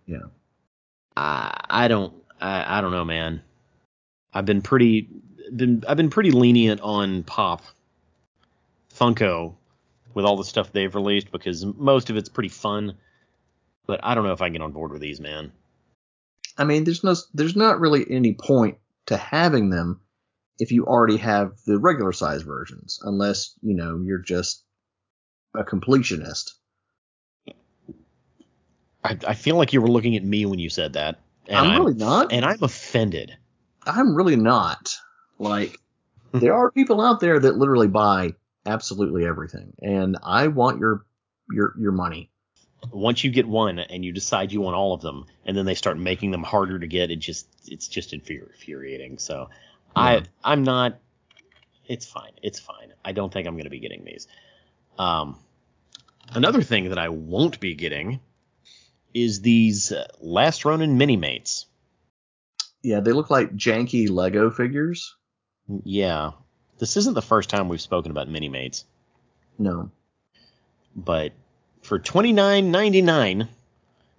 [0.06, 0.28] Yeah.
[1.16, 3.42] I I don't I, I don't know, man.
[4.34, 5.10] I've been pretty
[5.56, 7.64] been I've been pretty lenient on pop
[8.94, 9.56] Funko
[10.14, 12.96] with all the stuff they've released because most of it's pretty fun.
[13.86, 15.52] But I don't know if I can get on board with these, man.
[16.58, 20.02] I mean, there's no, there's not really any point to having them
[20.60, 24.64] if you already have the regular size versions, unless you know you're just
[25.56, 26.54] a completionist.
[29.04, 31.20] I, I feel like you were looking at me when you said that.
[31.48, 32.32] And I'm really not.
[32.32, 33.36] And I'm offended.
[33.86, 34.98] I'm really not.
[35.40, 35.78] Like,
[36.34, 38.34] there are people out there that literally buy
[38.66, 41.06] absolutely everything, and I want your
[41.50, 42.30] your your money.
[42.92, 45.74] Once you get one and you decide you want all of them, and then they
[45.74, 49.20] start making them harder to get, it just it's just infuri- infuriating.
[49.20, 49.50] So
[49.96, 50.04] Yeah.
[50.04, 51.00] I I'm not.
[51.86, 52.34] It's fine.
[52.44, 52.94] It's fine.
[53.06, 54.28] I don't think I'm going to be getting these.
[54.98, 55.38] Um,
[56.30, 58.20] another thing that I won't be getting
[59.14, 61.66] is these uh, Last Ronin mini mates.
[62.84, 65.16] Yeah, they look like janky Lego figures.
[65.84, 66.32] Yeah,
[66.78, 68.86] this isn't the first time we've spoken about mini mates,
[69.58, 69.92] No.
[70.96, 71.34] but
[71.82, 73.50] for twenty nine ninety nine,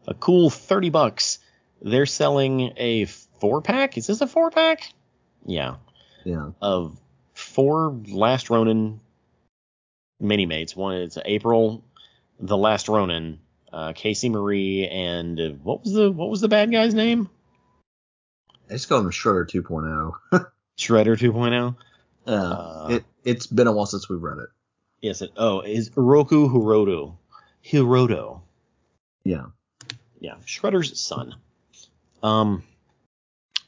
[0.06, 1.38] a cool thirty bucks,
[1.80, 3.96] they're selling a four pack.
[3.96, 4.92] Is this a four pack?
[5.46, 5.76] Yeah,
[6.24, 6.50] Yeah.
[6.60, 6.98] of
[7.32, 9.00] four Last Ronin
[10.20, 10.74] mini mates.
[10.76, 11.84] One is April,
[12.40, 13.38] the Last Ronin,
[13.72, 17.28] uh, Casey Marie, and uh, what was the what was the bad guy's name?
[18.68, 20.12] I just call him Shredder 2.0.
[20.78, 21.76] Shredder 2.0.
[22.26, 24.48] Uh, Uh, it it's been a while since we've read it.
[25.00, 27.16] Yes, it, oh, is Roku Hiroto.
[27.64, 28.40] Hiroto.
[29.24, 29.46] Yeah.
[30.20, 31.36] Yeah, Shredder's son.
[32.22, 32.62] Um,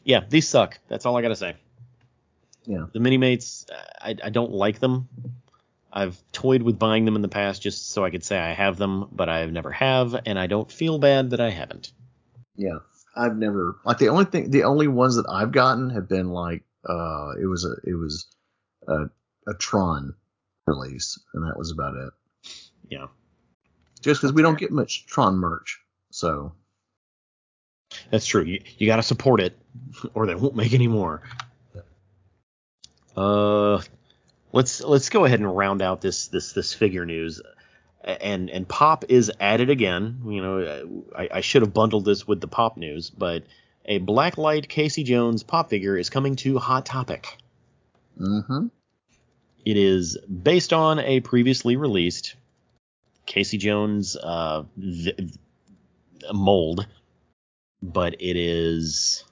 [0.05, 0.79] yeah, these suck.
[0.89, 1.55] That's all I gotta say.
[2.67, 2.87] Yeah.
[2.93, 3.65] The mini mates,
[4.01, 5.09] I, I don't like them.
[5.93, 8.77] I've toyed with buying them in the past just so I could say I have
[8.77, 11.93] them, but I never have, and I don't feel bad that I haven't.
[12.57, 12.79] Yeah.
[13.17, 16.63] I've never like the only thing the only ones that I've gotten have been like
[16.89, 18.27] uh it was a it was
[18.87, 19.07] a,
[19.49, 20.15] a Tron
[20.67, 22.13] release and that was about it.
[22.89, 23.07] Yeah.
[24.01, 25.81] Just because we don't get much Tron merch.
[26.11, 26.53] So
[28.11, 28.45] That's true.
[28.45, 29.59] You, you got to support it,
[30.15, 31.23] or they won't make any more.
[33.17, 33.83] Uh,
[34.53, 37.41] let's let's go ahead and round out this this this figure news.
[38.03, 40.23] And and pop is at it again.
[40.25, 43.45] You know, I, I should have bundled this with the pop news, but
[43.85, 47.37] a blacklight Casey Jones pop figure is coming to Hot Topic.
[48.19, 48.69] mm-hmm.
[49.65, 52.37] It is based on a previously released
[53.27, 55.31] Casey Jones uh, v-
[56.33, 56.87] mold,
[57.83, 59.25] but it is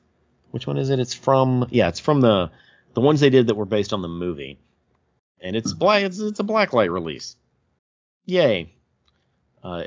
[0.51, 1.01] which one is it?
[1.01, 2.51] It's from yeah, it's from the
[2.95, 4.59] the ones they did that were based on the movie,
[5.41, 6.03] and it's black.
[6.03, 7.37] It's, it's a blacklight release.
[8.27, 8.73] Yay!
[9.63, 9.85] Uh,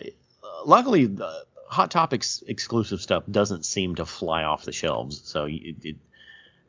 [0.66, 5.76] luckily, the Hot Topics exclusive stuff doesn't seem to fly off the shelves, so it,
[5.84, 5.96] it,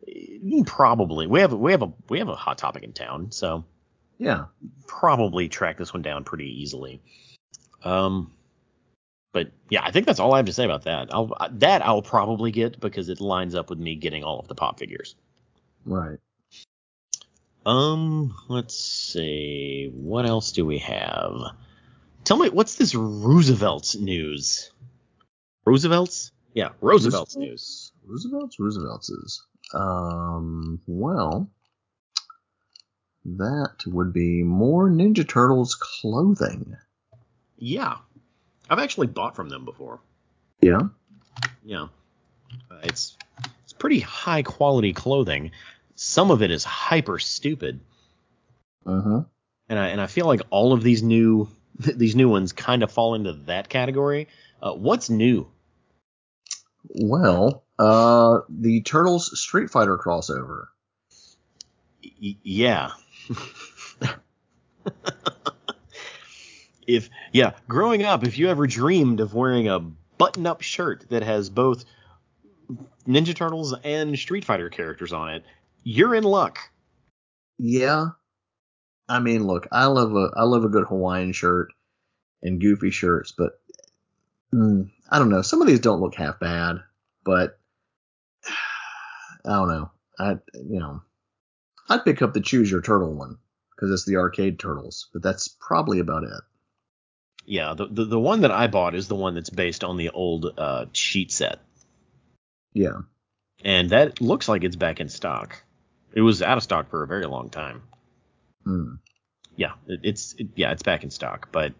[0.06, 3.64] you probably we have we have a we have a Hot Topic in town, so
[4.18, 4.46] Yeah.
[4.86, 7.00] probably track this one down pretty easily.
[7.84, 8.32] Um,
[9.32, 11.08] but yeah, I think that's all I have to say about that.
[11.12, 14.54] I'll that I'll probably get because it lines up with me getting all of the
[14.54, 15.16] pop figures.
[15.84, 16.18] Right.
[17.64, 19.90] Um, let's see.
[19.94, 21.33] What else do we have?
[22.25, 24.70] Tell me, what's this Roosevelt's news?
[25.64, 26.33] Roosevelt's?
[26.55, 27.92] Yeah, Roosevelt's news.
[28.05, 29.42] Roosevelt's Roosevelt's is.
[29.75, 31.48] Um well
[33.25, 36.77] that would be more Ninja Turtles clothing.
[37.57, 37.98] Yeah,
[38.68, 40.01] I've actually bought from them before.
[40.61, 40.81] Yeah.
[41.64, 41.87] Yeah,
[42.70, 43.16] Uh, it's
[43.62, 45.53] it's pretty high quality clothing.
[45.94, 47.81] Some of it is hyper stupid,
[48.87, 49.18] Mm-hmm.
[49.68, 52.90] and I and I feel like all of these new these new ones kind of
[52.90, 54.28] fall into that category.
[54.61, 55.46] Uh, what's new?
[56.88, 60.66] Well, uh, the Turtles Street Fighter crossover.
[62.20, 62.90] Y- yeah.
[66.87, 69.78] if yeah, growing up, if you ever dreamed of wearing a
[70.18, 71.85] button-up shirt that has both
[73.07, 75.44] Ninja Turtles and Street Fighter characters on it,
[75.82, 76.58] you're in luck.
[77.58, 78.08] Yeah.
[79.08, 81.72] I mean, look, I love a I love a good Hawaiian shirt
[82.42, 83.60] and goofy shirts, but
[84.54, 85.42] mm, I don't know.
[85.42, 86.76] Some of these don't look half bad,
[87.24, 87.58] but
[89.44, 89.90] I don't know.
[90.18, 91.02] I you know,
[91.88, 93.38] I'd pick up the Choose Your Turtle one
[93.74, 96.30] because it's the arcade turtles, but that's probably about it.
[97.44, 100.10] Yeah, the, the the one that I bought is the one that's based on the
[100.10, 101.58] old uh, sheet set,
[102.72, 103.00] Yeah.
[103.64, 105.60] and that looks like it's back in stock.
[106.14, 107.83] It was out of stock for a very long time.
[108.66, 108.98] Mm.
[109.57, 111.72] Yeah, it, it's it, yeah, it's back in stock, but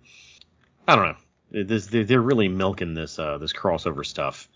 [0.87, 1.65] I don't know.
[1.65, 4.49] This, they're, really milking this uh, this crossover stuff,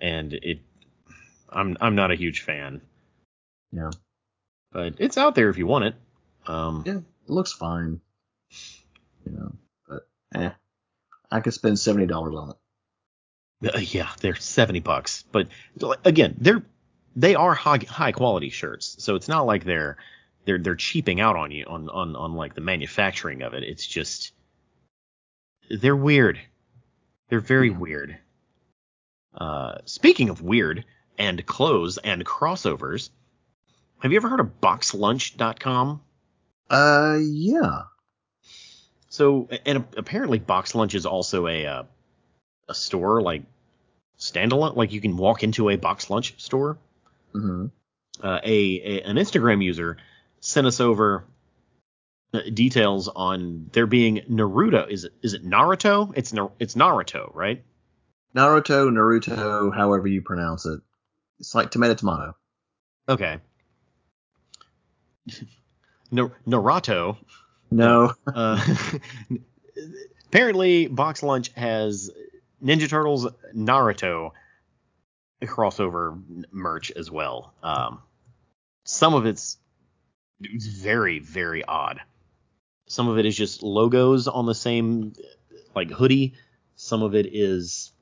[0.00, 0.60] and it
[1.48, 2.80] I'm I'm not a huge fan.
[3.72, 3.90] Yeah.
[4.72, 5.94] but it's out there if you want it.
[6.46, 6.98] Um, Yeah.
[6.98, 8.00] It looks fine.
[9.24, 9.52] You know,
[9.88, 10.50] but eh.
[11.30, 12.56] I could spend seventy dollars on it.
[13.74, 15.48] Uh, yeah, they're seventy bucks, but
[16.04, 16.64] again, they're
[17.16, 19.96] they are high high quality shirts, so it's not like they're
[20.44, 23.62] they're they're cheaping out on you on on on like the manufacturing of it.
[23.64, 24.32] It's just
[25.70, 26.38] they're weird.
[27.28, 27.78] They're very Yeah.
[27.78, 28.18] weird.
[29.34, 30.84] Uh, speaking of weird
[31.18, 33.10] and clothes and crossovers,
[34.00, 36.00] have you ever heard of BoxLunch.com?
[36.68, 37.82] Uh, yeah.
[39.08, 41.82] So, and apparently Box Lunch is also a uh,
[42.68, 43.42] a store like
[44.18, 46.78] standalone, like you can walk into a Box Lunch store.
[47.32, 47.66] Hmm
[48.22, 49.96] Uh, a, a an Instagram user
[50.40, 51.24] sent us over
[52.34, 54.88] uh, details on there being Naruto.
[54.90, 56.12] Is it is it Naruto?
[56.16, 57.62] It's it's Naruto, right?
[58.34, 60.80] Naruto, Naruto, however you pronounce it.
[61.40, 62.36] It's like tomato, tomato.
[63.08, 63.38] Okay.
[66.12, 67.16] Na- Naruto
[67.70, 68.14] No.
[68.26, 68.60] Uh,
[70.28, 72.10] apparently, Box Lunch has
[72.62, 74.32] Ninja Turtles Naruto
[75.46, 77.54] crossover merch as well.
[77.62, 78.02] Um,
[78.84, 79.58] some of it's
[80.40, 82.00] very, very odd.
[82.88, 85.12] Some of it is just logos on the same
[85.74, 86.34] like hoodie.
[86.76, 87.92] Some of it is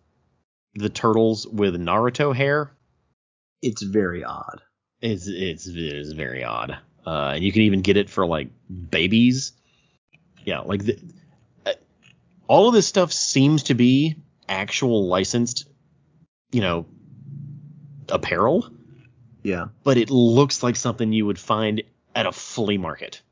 [0.74, 2.72] the turtles with Naruto hair.
[3.60, 4.62] It's very odd.
[5.00, 6.78] It's it's it is very odd.
[7.06, 8.48] Uh, and you can even get it for like
[8.90, 9.52] babies.
[10.44, 10.98] Yeah, like the,
[11.66, 11.72] uh,
[12.46, 14.16] all of this stuff seems to be
[14.48, 15.68] actual licensed,
[16.52, 16.86] you know,
[18.10, 18.70] apparel,
[19.42, 19.68] Yeah.
[19.84, 21.82] but it looks like something you would find
[22.14, 23.22] at a flea market,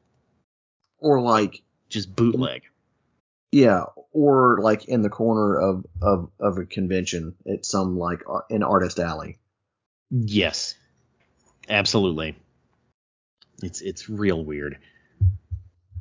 [0.98, 2.62] Or like, just bootleg.
[3.52, 8.62] yeah, or like in the corner of of of a convention at some like an
[8.62, 9.38] artist alley.
[10.10, 10.74] Yes,
[11.68, 12.36] absolutely.
[13.62, 14.78] It's it's real weird.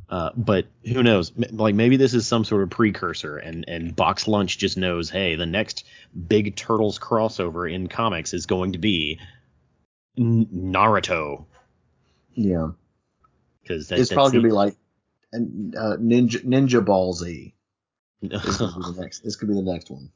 [0.10, 1.32] Uh, but who knows?
[1.36, 5.10] M- Like maybe this is some sort of precursor, and and Box Lunch just knows,
[5.10, 5.84] hey, the next
[6.28, 9.20] big Turtles crossover in comics is going to be
[10.18, 11.46] N- Naruto,
[12.36, 12.70] Yeah.
[13.64, 14.76] because it's probably gonna be like
[15.34, 17.54] uh, Ninja Ninja Ball Z.
[18.22, 19.24] This could be the next.
[19.24, 20.12] This could be the next one.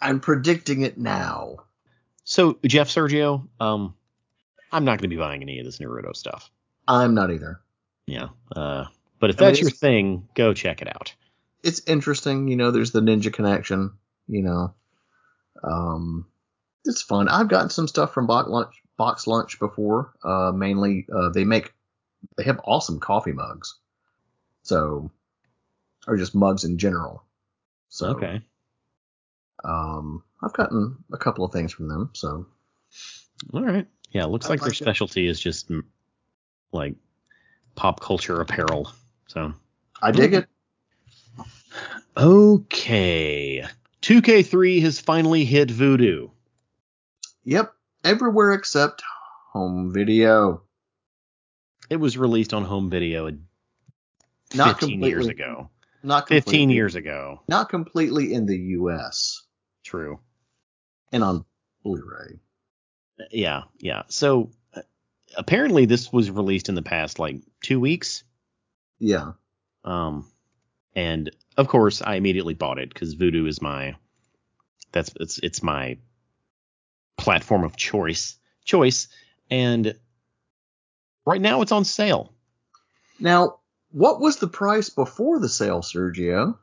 [0.00, 1.58] I'm predicting it now.
[2.24, 3.94] so Jeff Sergio, um,
[4.72, 6.50] I'm not going to be buying any of this Naruto stuff.
[6.86, 7.60] I'm not either.
[8.06, 8.28] Yeah.
[8.54, 8.84] Uh,
[9.24, 11.14] but if I mean, that's your thing, go check it out.
[11.62, 12.70] It's interesting, you know.
[12.70, 13.92] There's the Ninja connection,
[14.28, 14.74] you know.
[15.62, 16.26] Um,
[16.84, 17.28] it's fun.
[17.28, 20.12] I've gotten some stuff from Box Lunch, Box Lunch before.
[20.22, 21.72] Uh, mainly, uh, they make
[22.36, 23.76] they have awesome coffee mugs.
[24.62, 25.10] So,
[26.06, 27.24] or just mugs in general.
[27.88, 28.42] So, Okay.
[29.64, 32.10] um, I've gotten a couple of things from them.
[32.12, 32.44] So,
[33.54, 33.86] All right.
[34.10, 34.76] Yeah, it looks I like their it.
[34.76, 35.70] specialty is just
[36.72, 36.96] like
[37.74, 38.92] pop culture apparel.
[39.26, 39.52] So
[40.02, 40.46] I dig it.
[42.16, 43.64] okay,
[44.02, 46.30] 2K3 has finally hit Vudu.
[47.44, 49.02] Yep, everywhere except
[49.52, 50.62] home video.
[51.90, 53.30] It was released on home video
[54.54, 55.70] Not 15 years ago.
[56.02, 57.40] Not 15 completely- years ago.
[57.48, 59.42] Not completely in the U.S.
[59.84, 60.20] True.
[61.12, 61.44] and on
[61.82, 62.38] Blu-ray.
[63.30, 64.02] Yeah, yeah.
[64.08, 64.80] So uh,
[65.36, 68.24] apparently this was released in the past like 2 weeks.
[68.98, 69.32] Yeah,
[69.84, 70.30] Um,
[70.94, 73.96] and of course, I immediately bought it because Vudu is my
[74.92, 75.98] that's it's it's my
[77.18, 79.08] platform of choice choice,
[79.50, 79.94] and
[81.26, 82.32] right now it's on sale.
[83.20, 83.58] Now,
[83.90, 86.58] What was the price before the sale, Sergio?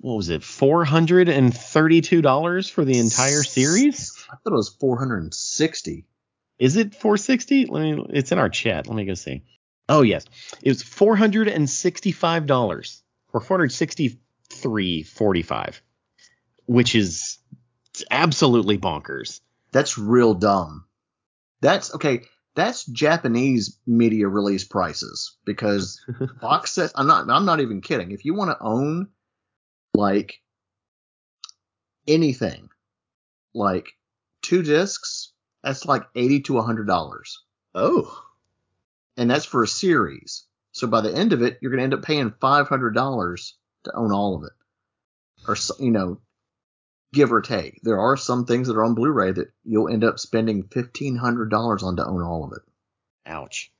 [0.00, 0.42] What was it?
[0.42, 4.12] Four hundred and thirty-two dollars for the entire series.
[4.30, 6.06] I thought it was 460.
[6.58, 7.66] Is it 460?
[7.66, 8.06] Let me.
[8.10, 8.86] It's in our chat.
[8.86, 9.42] Let me go see.
[9.90, 10.24] Oh yes,
[10.62, 15.80] it was 465 dollars or 463.45,
[16.66, 17.38] which is
[18.10, 19.40] absolutely bonkers.
[19.72, 20.84] That's real dumb.
[21.60, 22.22] That's okay.
[22.54, 26.00] That's Japanese media release prices because
[26.40, 26.92] box sets.
[26.94, 27.28] I'm not.
[27.28, 28.12] I'm not even kidding.
[28.12, 29.08] If you want to own
[29.94, 30.40] like
[32.06, 32.68] anything,
[33.54, 33.88] like
[34.42, 35.32] two discs,
[35.64, 37.42] that's like eighty to hundred dollars,
[37.74, 38.16] Oh,
[39.16, 40.44] and that's for a series.
[40.72, 43.56] So by the end of it, you're going to end up paying five hundred dollars
[43.84, 44.52] to own all of it,
[45.48, 46.20] or you know,
[47.12, 47.80] give or take.
[47.82, 51.50] There are some things that are on Blu-ray that you'll end up spending fifteen hundred
[51.50, 52.62] dollars on to own all of it.
[53.26, 53.72] ouch.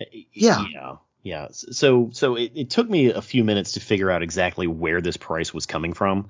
[0.00, 0.64] Eh, yeah.
[0.72, 0.96] Yeah.
[1.22, 1.48] Yeah.
[1.52, 5.16] So so it, it took me a few minutes to figure out exactly where this
[5.16, 6.28] price was coming from.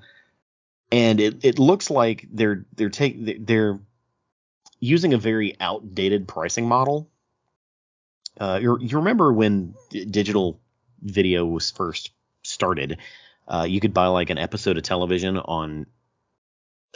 [0.91, 3.79] And it, it looks like they're they're take they're
[4.79, 7.09] using a very outdated pricing model.
[8.39, 10.59] Uh, you you remember when d- digital
[11.01, 12.11] video was first
[12.43, 12.97] started?
[13.47, 15.85] Uh, you could buy like an episode of television on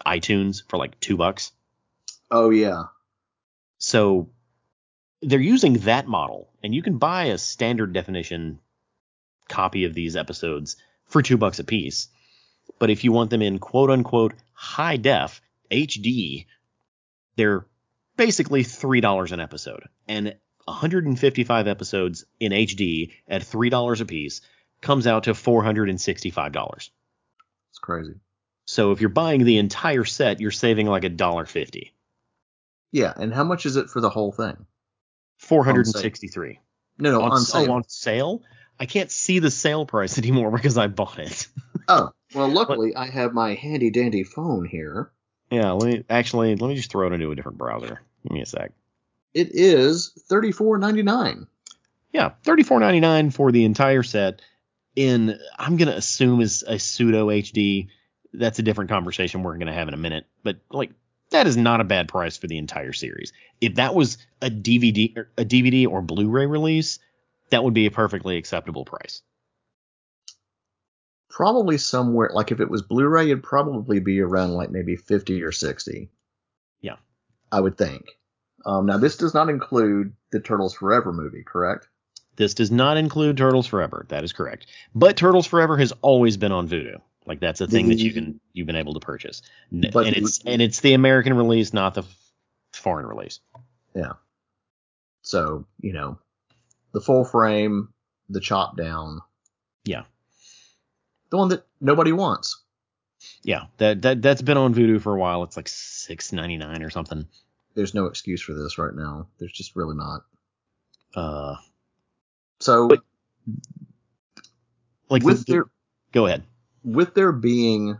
[0.05, 1.51] iTunes for like two bucks.
[2.31, 2.83] Oh yeah.
[3.77, 4.29] So
[5.21, 8.59] they're using that model, and you can buy a standard definition
[9.47, 10.75] copy of these episodes
[11.05, 12.07] for two bucks a piece.
[12.77, 16.45] But if you want them in quote unquote high def HD,
[17.35, 17.65] they're
[18.17, 20.35] basically three dollars an episode, and
[20.70, 24.41] 155 episodes in HD at three dollars a piece
[24.82, 26.91] comes out to four hundred and sixty-five dollars.
[27.72, 28.15] It's crazy.
[28.65, 31.93] So if you're buying the entire set, you're saving like a dollar fifty.
[32.91, 34.65] Yeah, and how much is it for the whole thing?
[35.38, 36.59] Four hundred and sixty-three.
[36.97, 37.72] No, no, on, on oh, sale.
[37.72, 38.43] on sale.
[38.80, 41.47] I can't see the sale price anymore because I bought it.
[41.88, 45.11] Oh, well, luckily I have my handy dandy phone here.
[45.51, 48.01] yeah, let me actually let me just throw it into a different browser.
[48.24, 48.72] Give me a sec.
[49.34, 51.47] It is thirty four ninety nine.
[52.11, 54.41] Yeah, thirty four ninety nine for the entire set.
[54.95, 57.89] In I'm gonna assume is a pseudo HD.
[58.34, 60.25] That's a different conversation we're gonna have in a minute.
[60.43, 60.91] But like
[61.30, 63.34] that is not a bad price for the entire series.
[63.61, 66.99] If that was a DVD or er, a DVD or Blu-ray release,
[67.51, 69.21] that would be a perfectly acceptable price.
[71.30, 75.51] Probably somewhere like if it was Blu-ray, it'd probably be around like maybe fifty or
[75.51, 76.09] sixty.
[76.82, 76.95] Yeah.
[77.51, 78.05] I would think.
[78.66, 81.88] Um, now this does not include the Turtles Forever movie, correct?
[82.36, 84.05] This does not include Turtles Forever.
[84.10, 84.68] That is correct.
[84.95, 86.99] But Turtles Forever has always been on Vudu.
[87.26, 89.41] Like that's a thing that you can you've been able to purchase.
[89.72, 92.03] But and it's and it's the American release, not the
[92.74, 93.39] foreign release.
[93.95, 94.14] Yeah.
[95.22, 96.18] So you know,
[96.93, 97.89] the full frame,
[98.30, 99.20] the chop down,
[99.86, 100.03] Yeah.
[101.30, 102.64] the one that nobody wants.
[103.43, 103.66] Yeah.
[103.78, 105.43] That that that's been on Vudu for a while.
[105.43, 107.28] It's like six ninety nine or something.
[107.76, 109.28] There's no excuse for this right now.
[109.39, 110.22] There's just really not.
[111.15, 111.55] Uh
[112.59, 113.03] So But-
[115.09, 115.65] like with the- there
[116.11, 116.43] go ahead.
[116.84, 117.97] with there being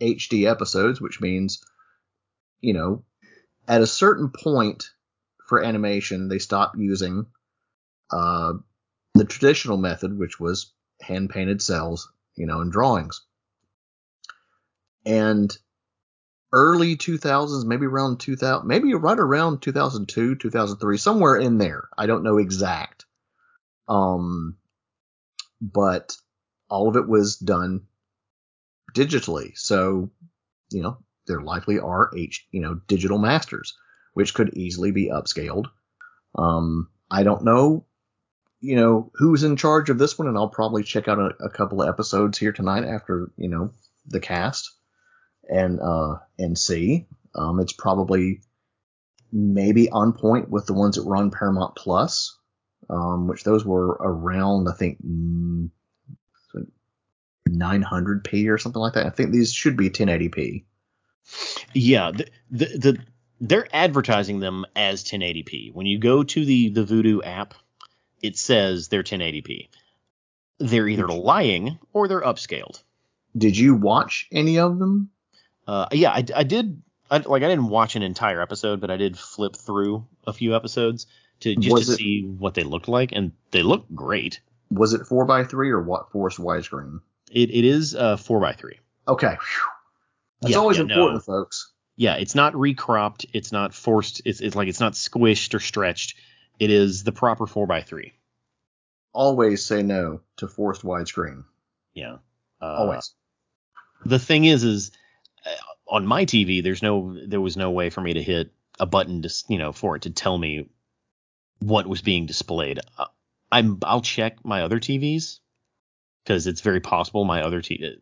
[0.00, 1.62] HD episodes, which means,
[2.60, 3.04] you know,
[3.66, 4.90] at a certain point
[5.46, 7.26] for animation, they stop using
[8.10, 8.54] uh,
[9.14, 13.20] the traditional method, which was hand painted cells, you know, and drawings.
[15.04, 15.56] And
[16.52, 21.88] early 2000s, maybe around 2000, maybe right around 2002, 2003, somewhere in there.
[21.96, 23.04] I don't know exact.
[23.88, 24.56] Um,
[25.60, 26.16] but
[26.70, 27.82] all of it was done
[28.94, 29.56] digitally.
[29.56, 30.10] So,
[30.70, 33.76] you know, there likely are H, you know, digital masters,
[34.14, 35.66] which could easily be upscaled.
[36.34, 37.86] Um, I don't know,
[38.60, 41.50] you know, who's in charge of this one, and I'll probably check out a, a
[41.50, 43.72] couple of episodes here tonight after, you know,
[44.06, 44.77] the cast
[45.48, 47.06] and, uh, and see.
[47.34, 48.40] Um, it's probably
[49.32, 52.36] maybe on point with the ones that were on Paramount Plus,
[52.90, 55.70] um, which those were around, I think, mm,
[57.48, 59.06] 900p or something like that.
[59.06, 60.64] I think these should be 1080p.
[61.74, 62.98] Yeah, the, the the
[63.40, 65.72] they're advertising them as 1080p.
[65.74, 67.54] When you go to the the Vudu app,
[68.22, 69.68] it says they're 1080p.
[70.58, 72.82] They're either lying or they're upscaled.
[73.36, 75.10] Did you watch any of them?
[75.68, 76.82] Uh, yeah, I, I did.
[77.10, 80.56] I, like I didn't watch an entire episode, but I did flip through a few
[80.56, 81.06] episodes
[81.40, 84.40] to just Was to it- see what they looked like, and they look great.
[84.70, 87.00] Was it 4x3 or what forced widescreen?
[87.30, 88.78] It it is uh four by three.
[89.06, 89.28] Okay.
[89.34, 89.68] Whew.
[90.40, 90.94] That's Yeah, always yeah, no.
[90.94, 91.72] important, folks.
[91.96, 93.26] Yeah, it's not recropped.
[93.34, 94.22] It's not forced.
[94.24, 96.16] It's it's like it's not squished or stretched.
[96.58, 98.14] It is the proper four by three.
[99.12, 101.44] always say no to forced widescreen.
[101.94, 102.16] Yeah.
[102.60, 103.12] Uh, Always.
[104.04, 104.90] the thing is is
[105.86, 109.22] on my TV there's no there was no way for me to hit a button
[109.22, 110.68] to you know for it to tell me
[111.60, 112.80] what was being displayed.
[112.96, 113.06] Uh,
[113.50, 115.38] I'm I'll check my other TVs
[116.22, 117.96] because it's very possible my other TV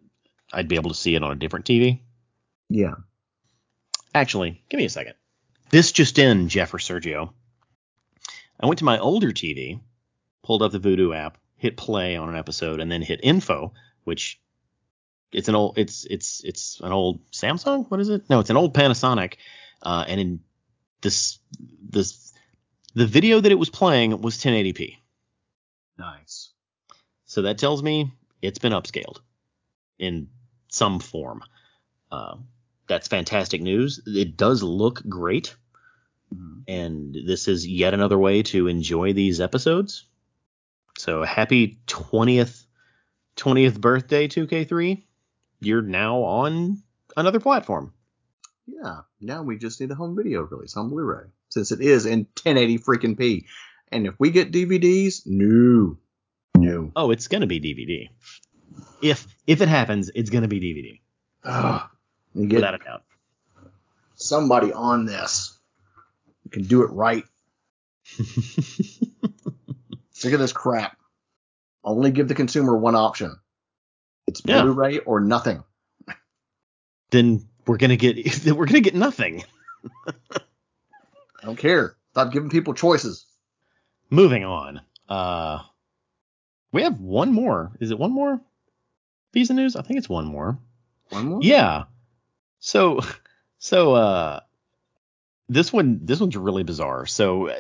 [0.53, 2.01] I'd be able to see it on a different TV.
[2.69, 2.95] Yeah.
[4.15, 5.15] Actually, give me a second.
[5.71, 7.33] This just in, Jeff or Sergio.
[8.59, 9.81] I went to my older TV,
[10.43, 13.75] pulled up the Vudu app, hit play on an episode, and then hit info,
[14.05, 14.41] which
[15.33, 17.91] it's an old it's it's it's an old Samsung.
[17.91, 18.29] What is it?
[18.31, 19.35] No, it's an old Panasonic.
[19.83, 20.41] Uh, and in
[21.03, 21.39] this
[21.89, 22.33] this
[22.95, 24.97] the video that it was playing was 1080p.
[25.99, 26.51] Nice.
[27.27, 28.13] So that tells me
[28.43, 29.21] it's been upscaled
[29.99, 30.29] in
[30.69, 31.43] some form.
[32.11, 32.37] Uh,
[32.89, 34.01] that's fantastic news.
[34.07, 35.55] It does look great,
[36.35, 36.63] Mhm.
[36.69, 40.05] and this is yet another way to enjoy these episodes.
[40.99, 42.67] So happy 20th
[43.37, 45.05] 20th birthday 2K3.
[45.61, 46.83] You're now on
[47.17, 47.93] another platform.
[48.67, 49.01] Yeah.
[49.21, 52.79] Now we just need a home video release on Blu-ray since it is in 1080
[52.79, 53.47] freaking p.
[53.93, 55.97] And if we get DVDs, no,
[56.57, 56.91] no.
[56.97, 58.09] Oh, it's going to be DVD.
[59.01, 61.01] If if it happens, it's going to be DVD
[62.35, 63.03] get without a doubt.
[64.15, 65.57] somebody on this
[66.51, 67.25] can do it right.
[70.11, 70.97] Sick of this crap.
[71.85, 73.37] Only give the consumer one option.
[74.27, 74.63] It's Yeah.
[74.63, 75.63] Blu-ray or nothing.
[77.11, 79.45] then we're going to get we're to get nothing.
[80.07, 81.97] I don't care.
[82.13, 83.27] Stop giving people choices.
[84.11, 84.81] Moving on.
[85.09, 85.63] Uh,
[86.73, 87.73] we have one more.
[87.81, 88.41] Is it one more
[89.37, 89.77] of news?
[89.77, 90.59] I think it's one more.
[91.11, 91.41] One more.
[91.43, 91.85] Yeah.
[92.59, 93.01] So,
[93.59, 94.41] so uh,
[95.49, 97.07] this one this one's really bizarre.
[97.07, 97.55] So, uh,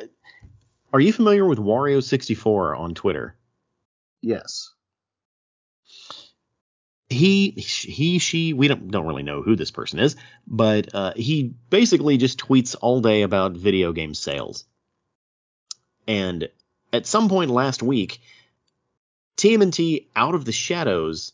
[0.93, 3.37] are you familiar with Wario64 on Twitter?
[4.23, 4.73] Yes.
[7.09, 11.55] He he she we don't don't really know who this person is, but uh, he
[11.71, 14.65] basically just tweets all day about video game sales.
[16.09, 16.49] And
[16.93, 18.21] at some point last week,
[19.37, 21.33] TMNT Out of the Shadows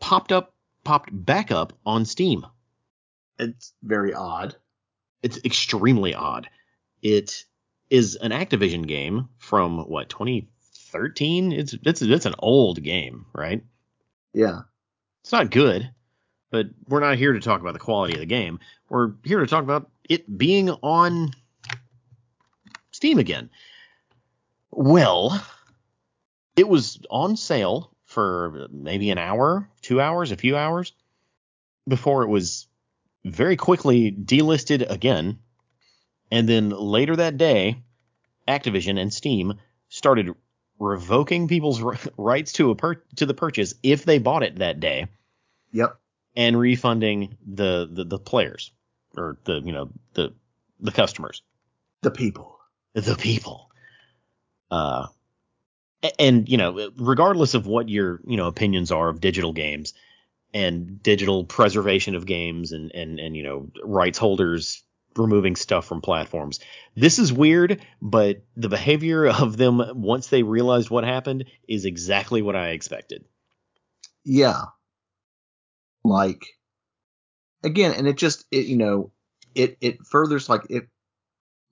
[0.00, 2.46] popped up popped back up on Steam.
[3.38, 4.56] It's very odd.
[5.22, 6.48] It's extremely odd.
[7.02, 7.44] It
[7.90, 11.52] is an Activision game from what 2013.
[11.52, 13.62] It's it's it's an old game, right?
[14.32, 14.62] Yeah.
[15.24, 15.90] It's not good,
[16.50, 18.60] but we're not here to talk about the quality of the game.
[18.90, 21.30] We're here to talk about it being on
[22.90, 23.48] Steam again.
[24.70, 25.42] Well,
[26.56, 30.92] it was on sale for maybe an hour, two hours, a few hours
[31.88, 32.66] before it was
[33.24, 35.38] very quickly delisted again.
[36.30, 37.82] And then later that day,
[38.46, 39.54] Activision and Steam
[39.88, 40.34] started
[40.78, 44.80] revoking people's r- rights to a pur- to the purchase if they bought it that
[44.80, 45.06] day
[45.72, 45.96] Yep.
[46.36, 48.70] and refunding the, the the players
[49.16, 50.32] or the you know the
[50.80, 51.42] the customers
[52.02, 52.58] The people.
[52.94, 53.70] the people
[54.70, 55.06] uh
[56.18, 59.94] and you know regardless of what your you know opinions are of digital games
[60.52, 64.82] and digital preservation of games and and and you know rights holders
[65.16, 66.60] removing stuff from platforms
[66.96, 72.42] this is weird but the behavior of them once they realized what happened is exactly
[72.42, 73.24] what i expected
[74.24, 74.64] Yeah.
[76.02, 76.44] Like
[77.62, 79.10] again, and it just it you know
[79.54, 80.88] it it furthers like it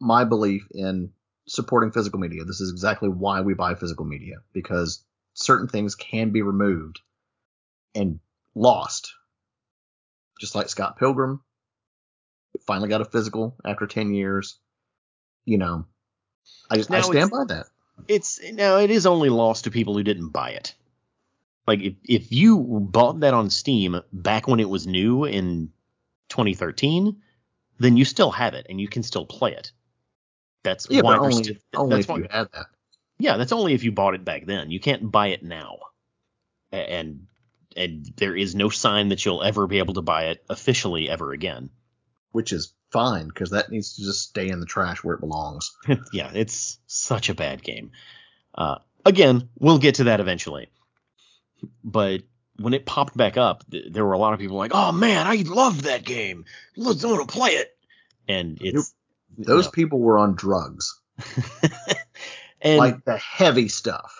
[0.00, 1.12] my belief in
[1.46, 2.44] supporting physical media.
[2.44, 7.00] This is exactly why we buy physical media because certain things can be removed
[7.94, 8.20] and
[8.54, 9.12] lost.
[10.40, 11.42] Just like Scott Pilgrim
[12.66, 14.58] finally got a physical after 10 years.
[15.44, 15.86] You know,
[16.70, 17.66] I just I stand by that.
[18.08, 20.74] It's now it is only lost to people who didn't buy it.
[21.66, 25.72] Like if if you bought that on Steam back when it was new in
[26.28, 27.20] 2013,
[27.78, 29.72] then you still have it and you can still play it.
[30.64, 32.66] That's Yeah, why only, st- only that's if why, you have that.
[33.18, 34.70] yeah, that's only if you bought it back then.
[34.70, 35.78] You can't buy it now.
[36.70, 37.26] And
[37.76, 41.32] and there is no sign that you'll ever be able to buy it officially ever
[41.32, 41.70] again.
[42.32, 45.74] Which is fine because that needs to just stay in the trash where it belongs.
[46.12, 47.92] yeah, it's such a bad game.
[48.54, 50.68] Uh, again, we'll get to that eventually.
[51.84, 52.22] But
[52.58, 55.26] when it popped back up, th- there were a lot of people like, "Oh man,
[55.26, 56.44] I love that game.
[56.76, 57.74] Let's want to play it."
[58.28, 58.92] And it's
[59.38, 59.70] Those no.
[59.70, 61.00] people were on drugs,
[62.60, 64.14] and like the heavy stuff.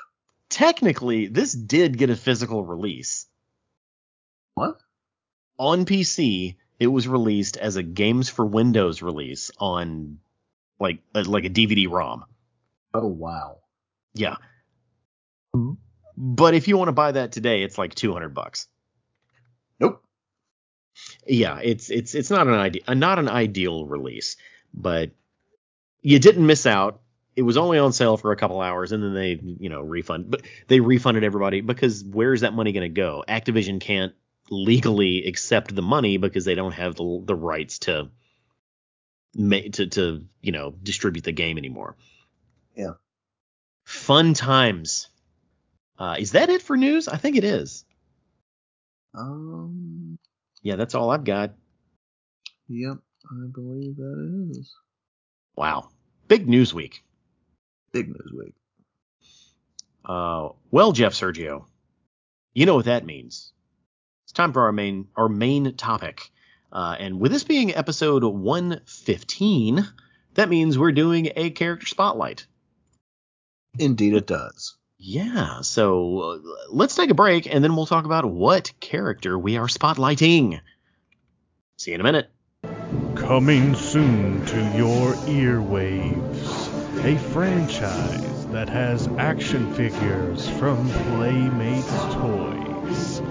[0.49, 3.27] technically, this did get a physical release
[4.55, 4.79] What?
[5.59, 6.57] on PC.
[6.83, 10.19] It was released as a Games for Windows release on
[10.81, 12.25] like uh, like a DVD-ROM.
[12.93, 13.59] Oh wow.
[14.15, 14.35] Yeah.
[16.17, 18.67] But if you want to buy that today, it's like 200 bucks.
[19.79, 20.03] Nope.
[21.25, 24.37] Yeah, it's it's it's not an idea not an ideal release,
[24.75, 25.13] but
[26.01, 27.01] you didn't miss out.
[27.37, 30.33] It was only on sale for a couple hours, and then they you know refund,
[30.33, 33.25] but they refunded everybody because where's that money going to go?
[33.29, 34.15] Activision can't
[34.51, 38.11] legally accept the money because they don't have the the rights to
[39.35, 41.97] to to you know distribute the game anymore.
[42.77, 42.95] Yeah.
[43.85, 45.09] Fun times.
[45.99, 47.09] Uh, is that it for news?
[47.09, 47.85] I think it is.
[49.15, 50.19] Um.
[50.63, 51.53] Yeah, that's all I've got.
[52.69, 52.99] Yep,
[53.31, 54.75] I believe that is.
[55.57, 55.91] Wow,
[56.29, 57.03] big news week.
[57.93, 58.55] Big news week.
[60.05, 61.67] Uh, well, Jeff Sergio,
[62.55, 63.53] you know what that means.
[64.33, 66.31] It's time for our main our main topic.
[66.73, 69.87] Uh, and with this being episode 115,
[70.37, 72.47] that means we're doing a character spotlight.
[73.79, 74.79] Indeed, it does.
[74.97, 76.39] Yeah, so uh,
[76.71, 80.61] let's take a break and then we'll talk about what character we are spotlighting.
[81.77, 82.31] See you in a minute.
[83.15, 93.22] Coming soon to your earwaves, a franchise that has action figures from Playmates Toys.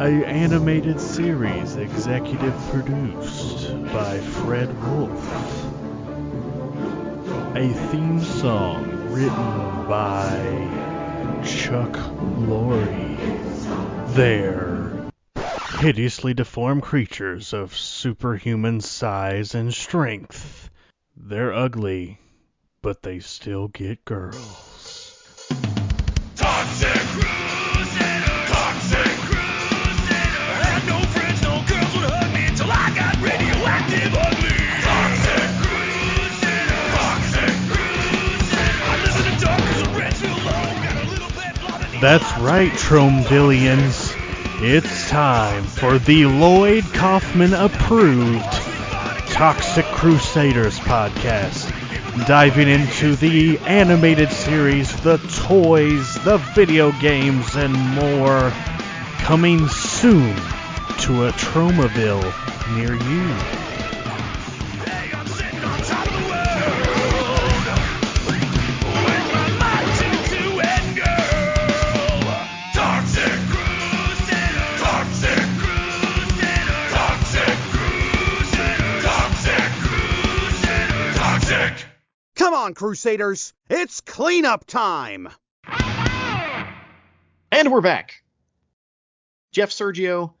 [0.00, 5.64] A animated series executive produced by Fred Wolf.
[7.54, 11.92] A theme song written by Chuck
[12.40, 13.16] Lorre.
[14.14, 15.10] They're
[15.78, 20.70] hideously deformed creatures of superhuman size and strength.
[21.16, 22.18] They're ugly,
[22.82, 24.73] but they still get girls.
[42.04, 44.14] That's right, Tromvillians.
[44.60, 48.52] It's time for the Lloyd Kaufman approved
[49.32, 51.66] Toxic Crusaders podcast.
[52.26, 58.52] Diving into the animated series, the toys, the video games, and more.
[59.20, 60.36] Coming soon
[60.98, 62.22] to a Tromaville
[62.76, 63.73] near you.
[82.36, 83.52] Come on, Crusaders!
[83.70, 85.28] It's cleanup time!
[87.52, 88.24] And we're back.
[89.52, 90.32] Jeff Sergio,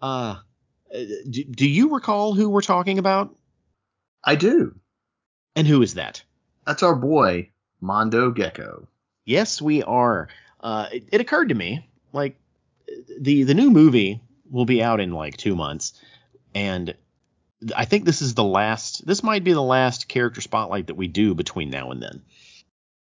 [0.00, 0.36] uh,
[0.90, 3.36] do, do you recall who we're talking about?
[4.24, 4.74] I do.
[5.54, 6.22] And who is that?
[6.66, 7.50] That's our boy,
[7.82, 8.88] Mondo Gecko.
[9.26, 10.28] Yes, we are.
[10.60, 12.36] Uh, it, it occurred to me, like,
[13.20, 15.92] the the new movie will be out in like two months,
[16.54, 16.94] and
[17.74, 19.06] I think this is the last.
[19.06, 22.22] This might be the last character spotlight that we do between now and then.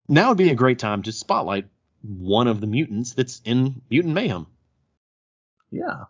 [0.08, 1.66] Now would be a great time to spotlight
[2.02, 4.46] one of the mutants that's in Mutant Mayhem,
[5.70, 6.04] Yeah.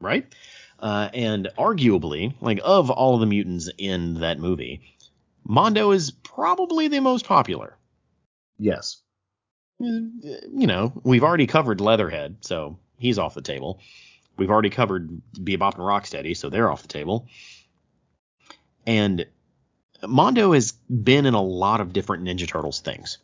[0.00, 0.32] right?
[0.78, 4.82] Uh, and arguably, like of all of the mutants in that movie,
[5.44, 7.76] Mondo is probably the most popular.
[8.58, 9.02] Yes.
[9.78, 13.80] you know, we've already covered Leatherhead, so he's off the table.
[14.36, 17.26] We've already covered Bebop and Rocksteady, so they're off the table.
[18.86, 19.26] And
[20.06, 23.18] Mondo has been in a lot of different Ninja Turtles things.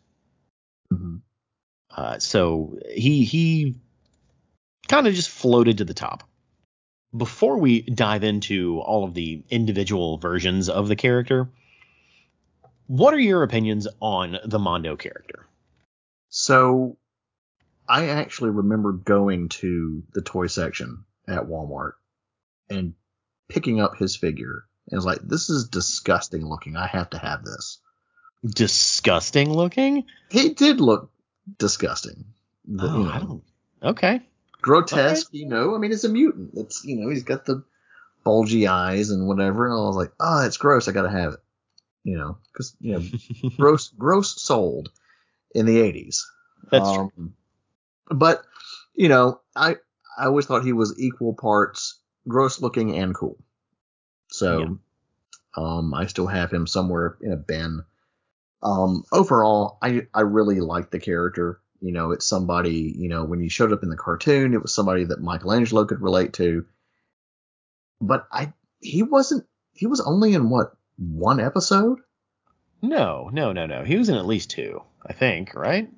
[0.91, 1.17] hmm
[1.91, 3.77] Uh, so he he
[4.89, 6.25] kind of just floated to the top.
[7.17, 11.49] Before we dive into all of the individual versions of the character,
[12.87, 15.47] what are your opinions on the Mondo character?
[16.29, 16.99] So,
[17.89, 21.93] I actually remember going to the toy section at Walmart
[22.69, 22.95] and
[23.49, 24.65] picking up his figure.
[24.91, 26.77] And was like, this is disgusting looking.
[26.77, 27.79] I have to have this.
[28.45, 30.05] Disgusting looking?
[30.31, 31.11] He did look
[31.59, 32.25] disgusting.
[32.67, 33.43] The- Oh, you know, I don't.
[33.83, 34.21] Okay.
[34.63, 35.75] grotesque, you know.
[35.75, 36.53] I mean, it's a mutant.
[36.55, 37.63] It's, you know, he's got the
[38.25, 39.67] bulgy eyes and whatever.
[39.67, 40.89] And I was like, oh, it's gross.
[40.89, 41.41] I got to have it.
[42.05, 44.91] You know, because, you know, gross, gross sold
[45.55, 46.23] in the 80s.
[46.71, 47.13] That's true.
[47.19, 47.35] Um,
[48.09, 48.43] But
[48.95, 49.77] you know, I
[50.17, 53.37] I always thought he was equal parts gross looking and cool.
[54.37, 54.79] So,
[55.57, 57.85] um, I still have him somewhere in a bin.
[58.63, 61.61] Um, overall, I I really like the character.
[61.81, 62.95] You know, it's somebody.
[62.97, 66.01] You know, when he showed up in the cartoon, it was somebody that Michelangelo could
[66.01, 66.67] relate to.
[68.01, 69.47] But I he wasn't.
[69.73, 72.01] He was only in what one episode.
[72.83, 73.85] No, no, no, no.
[73.85, 75.89] He was in at least two, I think, right?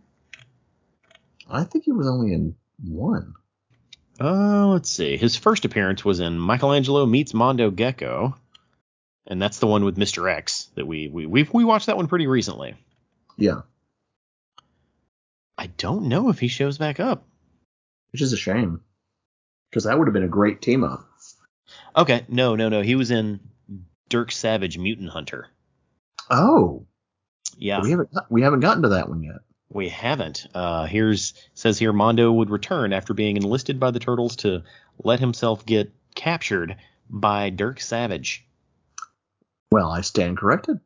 [1.50, 3.34] I think he was only in one.
[4.20, 5.16] Uh, let's see.
[5.16, 8.36] His first appearance was in Michelangelo Meets Mondo Gecko,
[9.26, 10.30] and that's the one with Mr.
[10.32, 12.74] X that we we we we watched that one pretty recently.
[13.36, 13.60] Yeah,
[15.56, 17.24] I don't know if he shows back up.
[18.12, 18.80] which is a shame
[19.70, 21.04] because that would have been a great team up.
[21.96, 22.80] Okay, no, no, no.
[22.82, 23.38] He was in
[24.08, 25.48] Dirk Savage Mutant Hunter.
[26.30, 26.86] Oh,
[27.56, 29.36] Yeah, we haven't we haven't gotten to that one yet.
[29.70, 30.46] We haven't.
[30.54, 34.62] Uh, here's says here Mondo would return after being enlisted by the Turtles to
[35.02, 36.76] let himself get captured
[37.08, 38.46] by Dirk Savage.
[39.70, 40.80] Well, I stand corrected.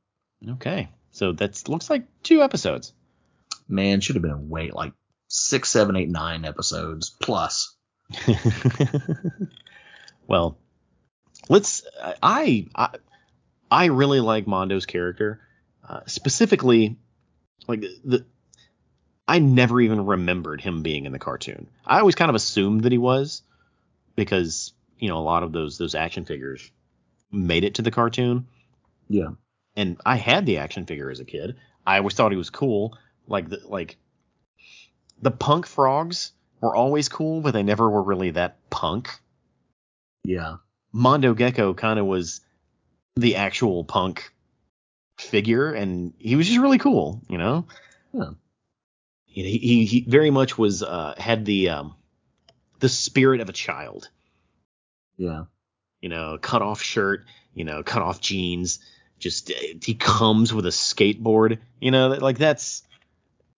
[0.48, 2.92] Okay, so that looks like two episodes.
[3.68, 4.92] Man, should have been a wait like
[5.28, 7.76] six, seven, eight, nine episodes plus.
[10.26, 10.58] well,
[11.48, 11.84] let's.
[12.22, 12.88] I I
[13.70, 15.40] I really like Mondo's character,
[15.88, 16.98] uh, specifically
[17.68, 18.24] like the.
[19.32, 21.68] I never even remembered him being in the cartoon.
[21.86, 23.40] I always kind of assumed that he was,
[24.14, 26.70] because you know a lot of those those action figures
[27.30, 28.46] made it to the cartoon,
[29.08, 29.30] Yeah,
[29.74, 31.56] and I had the action figure as a kid.
[31.86, 32.98] I always thought he was cool.
[33.26, 33.96] Like the like
[35.22, 39.08] the punk frogs were always cool, but they never were really that punk.
[40.24, 40.56] yeah,
[40.92, 42.42] Mondo Gecko kind of was
[43.16, 44.30] the actual punk
[45.18, 47.66] figure, and he was just really cool, you know.
[48.12, 48.32] Yeah.
[49.32, 51.94] You know, He, he very much was uh, had the um,
[52.80, 54.08] the spirit of a child.
[55.16, 55.44] yeah,
[56.00, 57.24] You know, cut off shirt,
[57.54, 58.80] you know, cut off jeans.
[59.18, 61.58] Just uh, he comes with a skateboard.
[61.80, 62.82] You know, like that's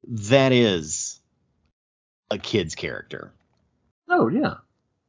[0.06, 1.20] that is
[2.30, 3.32] a kid's character.
[4.08, 4.56] Oh yeah,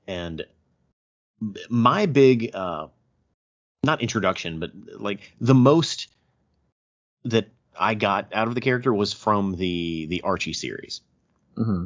[0.08, 0.46] and
[1.70, 2.88] my big uh
[3.84, 6.08] not introduction but like the most
[7.26, 7.50] that
[7.80, 11.02] i got out of the character was from the the archie series.
[11.56, 11.86] Hmm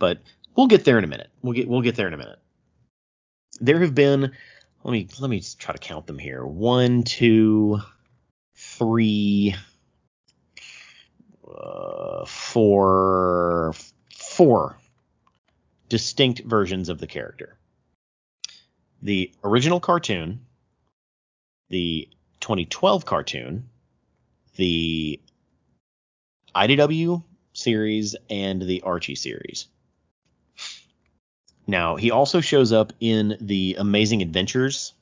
[0.00, 0.18] but
[0.56, 1.30] we'll get there in a minute.
[1.42, 2.40] We'll get we'll get there in a minute.
[3.60, 4.32] There have been
[4.82, 6.44] let me let me try to count them here.
[6.44, 7.78] One two
[8.56, 9.54] three
[11.48, 13.74] uh, four
[14.16, 14.76] four
[15.88, 17.56] distinct versions of the character.
[19.02, 20.40] The original cartoon,
[21.70, 22.08] the
[22.40, 23.68] 2012 cartoon,
[24.60, 25.20] the
[26.54, 29.66] IDW series, and the Archie series.
[31.66, 34.92] Now, he also shows up in the Amazing Adventures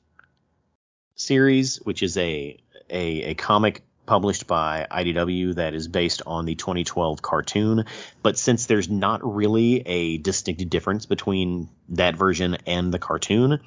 [1.15, 2.57] series, which is a
[2.89, 7.85] a, a comic published by IDW that is based on the 2012 cartoon.
[8.23, 13.59] But since there's not really a distinct difference between that version and the cartoon,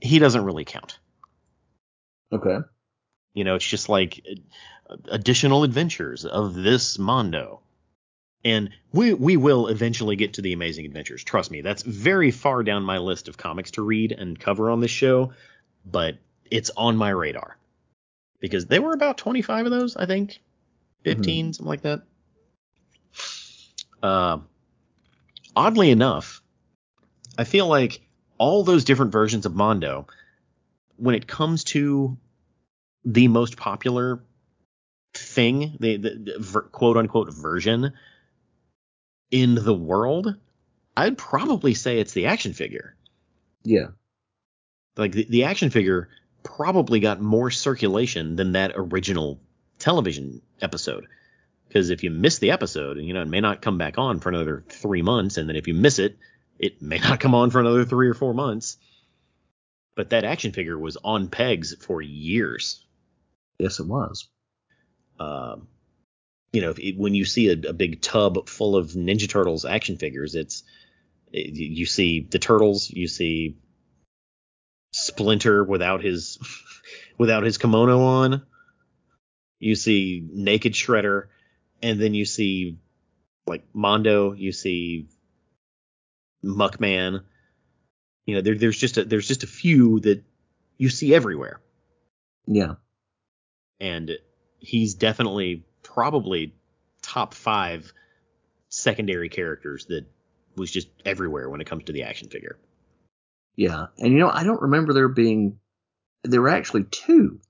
[0.00, 0.98] he doesn't really count.
[2.32, 2.58] okay,
[3.34, 4.24] You know, it's just like
[5.06, 7.60] additional adventures of this Mondo.
[8.44, 11.24] And we we will eventually get to the Amazing Adventures.
[11.24, 14.80] Trust me, that's very far down my list of comics to read and cover on
[14.80, 15.32] this show,
[15.84, 16.18] but
[16.50, 17.58] it's on my radar.
[18.40, 20.40] Because there were about 25 of those, I think.
[21.04, 22.02] 15, something like that.
[24.02, 24.38] Uh,
[25.56, 26.40] oddly enough,
[27.36, 28.00] I feel like
[28.38, 30.06] all those different versions of Mondo,
[30.96, 32.16] when it comes to
[33.04, 34.22] the most popular
[35.18, 37.92] thing, the, the, the ver, quote unquote version
[39.30, 40.34] in the world,
[40.96, 42.96] I'd probably say it's the action figure.
[43.62, 43.88] yeah,
[44.96, 46.08] Like the, the action figure
[46.42, 49.40] probably got more circulation than that original
[49.78, 51.06] television episode.
[51.66, 54.30] Because if you miss the episode, you know, it may not come back on for
[54.30, 56.16] another three months, and then if you miss it,
[56.58, 58.78] it may not come on for another three or four months.
[59.94, 62.84] But that action figure was on pegs for years.
[63.58, 64.28] yes, it was.
[65.18, 65.68] Um,
[66.52, 69.64] you know, if it, when you see a, a big tub full of Ninja Turtles
[69.64, 70.62] action figures, it's
[71.32, 73.56] it, you see the turtles, you see
[74.92, 76.38] Splinter without his
[77.18, 78.42] without his kimono on,
[79.58, 81.26] you see naked Shredder,
[81.82, 82.78] and then you see
[83.46, 85.08] like Mondo, you see
[86.44, 87.24] Muckman.
[88.26, 90.22] You know, there, there's just a, there's just a few that
[90.76, 91.60] you see everywhere
[92.46, 92.74] Yeah,
[93.80, 94.18] and
[94.58, 96.54] he's definitely probably
[97.02, 97.92] top five
[98.68, 100.06] secondary characters that
[100.56, 102.58] was just everywhere when it comes to the action figure.
[103.56, 105.58] yeah, and you know, I don't remember there being.
[106.24, 107.40] There were actually two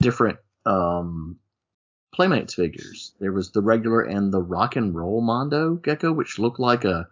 [0.00, 1.38] different um
[2.12, 3.12] Playmates figures.
[3.18, 7.08] There was the regular and the rock and roll Mondo Gecko, which looked like a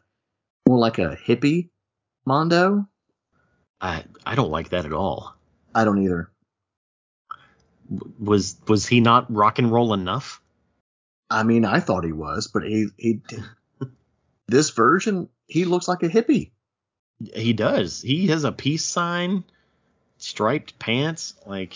[0.69, 1.71] more like a hippie
[2.25, 2.89] Mondo.
[3.81, 5.37] I I don't like that at all.
[5.75, 6.31] I don't either.
[8.19, 10.41] Was was he not rock and roll enough?
[11.31, 13.21] I mean, I thought he was, but he he
[14.49, 16.51] this version, he looks like a hippie.
[17.35, 18.03] He does.
[18.03, 19.45] He has a peace sign,
[20.19, 21.35] striped pants.
[21.47, 21.75] Like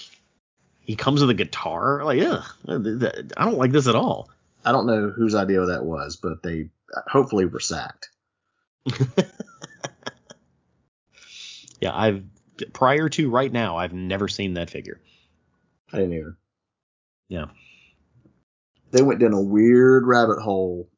[0.80, 2.04] he comes with a guitar.
[2.04, 4.30] Like, yeah, I don't like this at all.
[4.64, 6.70] I don't know whose idea that was, but they
[7.06, 8.10] hopefully were sacked.
[11.80, 12.24] Yeah, I've
[12.72, 15.00] prior to right now, I've never seen that figure.
[15.92, 16.36] I didn't either.
[17.28, 17.46] Yeah.
[18.90, 20.88] They went down a weird rabbit hole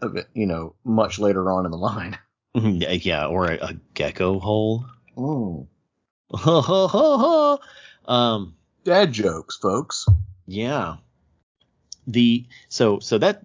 [0.00, 2.18] of it, you know, much later on in the line.
[2.54, 4.86] yeah, or a, a gecko hole.
[5.16, 5.68] Oh.
[8.06, 10.06] um, Dad jokes, folks.
[10.46, 10.96] yeah.
[12.08, 13.42] The so so that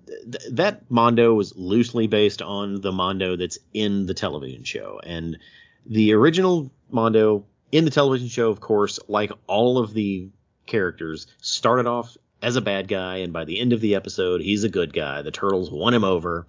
[0.51, 5.39] that Mondo was loosely based on the Mondo that's in the television show, and
[5.87, 10.29] the original Mondo in the television show, of course, like all of the
[10.71, 14.63] characters, started off as a bad guy, and by the end of the episode, he's
[14.63, 15.21] a good guy.
[15.21, 16.47] The turtles won him over,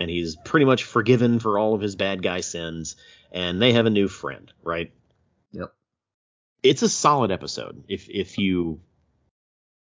[0.00, 2.96] and he's pretty much forgiven for all of his bad guy sins,
[3.30, 4.92] and they have a new friend, right?
[5.52, 5.74] Yep.
[6.62, 7.84] It's a solid episode.
[7.88, 8.80] If if you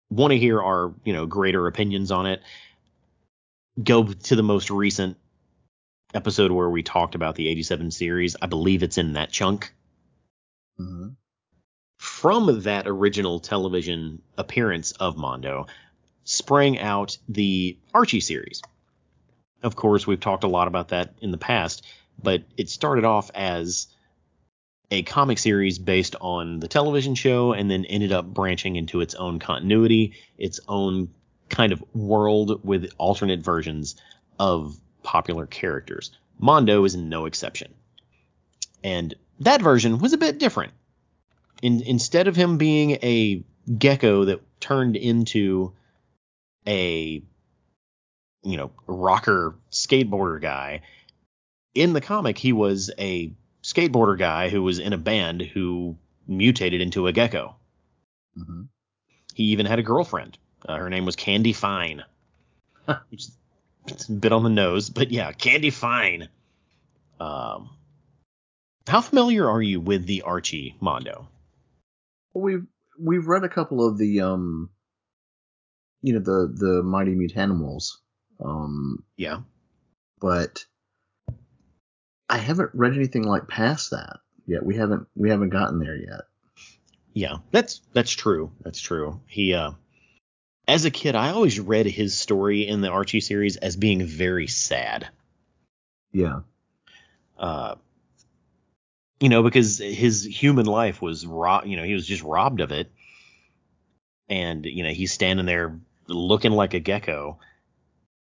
[0.10, 2.42] want to hear our, you know, greater opinions on it,
[3.82, 5.18] go to the most recent
[6.14, 8.36] episode where we talked about the 87 series.
[8.42, 9.74] I believe it's in that chunk.
[10.78, 11.10] hmm
[12.02, 15.68] From that original television appearance of Mondo
[16.24, 18.64] sprang out the Archie series.
[19.62, 21.86] Of course, we've talked a lot about that in the past,
[22.20, 23.86] but it started off as
[24.90, 29.14] a comic series based on the television show and then ended up branching into its
[29.14, 31.08] own continuity, its own
[31.50, 33.96] kind of world with alternate versions
[34.40, 36.10] of popular characters.
[36.40, 37.72] Mondo is no exception.
[38.84, 40.74] And that version was a bit different.
[41.62, 43.44] In, instead of him being a
[43.78, 45.74] gecko that turned into
[46.68, 47.22] a
[48.44, 50.82] you know rocker skateboarder guy
[51.76, 53.32] in the comic he was a
[53.64, 55.96] skateboarder guy who was in a band who
[56.28, 57.56] mutated into a gecko.
[58.36, 58.64] Hmm
[59.34, 60.38] he even had a girlfriend.
[60.66, 62.04] Uh, her name was candy fine.
[63.10, 63.28] Which
[63.88, 66.30] is a bit on the nose but yeah candy fine.
[67.20, 67.70] Um
[68.88, 71.28] how familiar are you with the archie mondo
[72.34, 72.66] Well, we've
[73.00, 74.70] we've read a couple of the um,
[76.02, 77.98] you know, the the Mighty Mutanimals,
[78.44, 79.42] um, yeah
[80.22, 80.66] but
[82.30, 84.66] I haven't read anything like past that yet.
[84.66, 86.22] We haven't we haven't gotten there yet.
[87.14, 88.54] Yeah, that's that's true.
[88.62, 89.20] That's true.
[89.28, 89.72] He uh
[90.68, 94.48] as a kid, I always read his story in the Archie series as being very
[94.48, 95.10] sad.
[96.14, 96.42] Yeah.
[97.38, 97.76] Uh
[99.22, 102.72] you know, because his human life was rob you know, he was just robbed of
[102.72, 102.92] it.
[104.30, 107.40] And, you know, he's standing there looking like a gecko,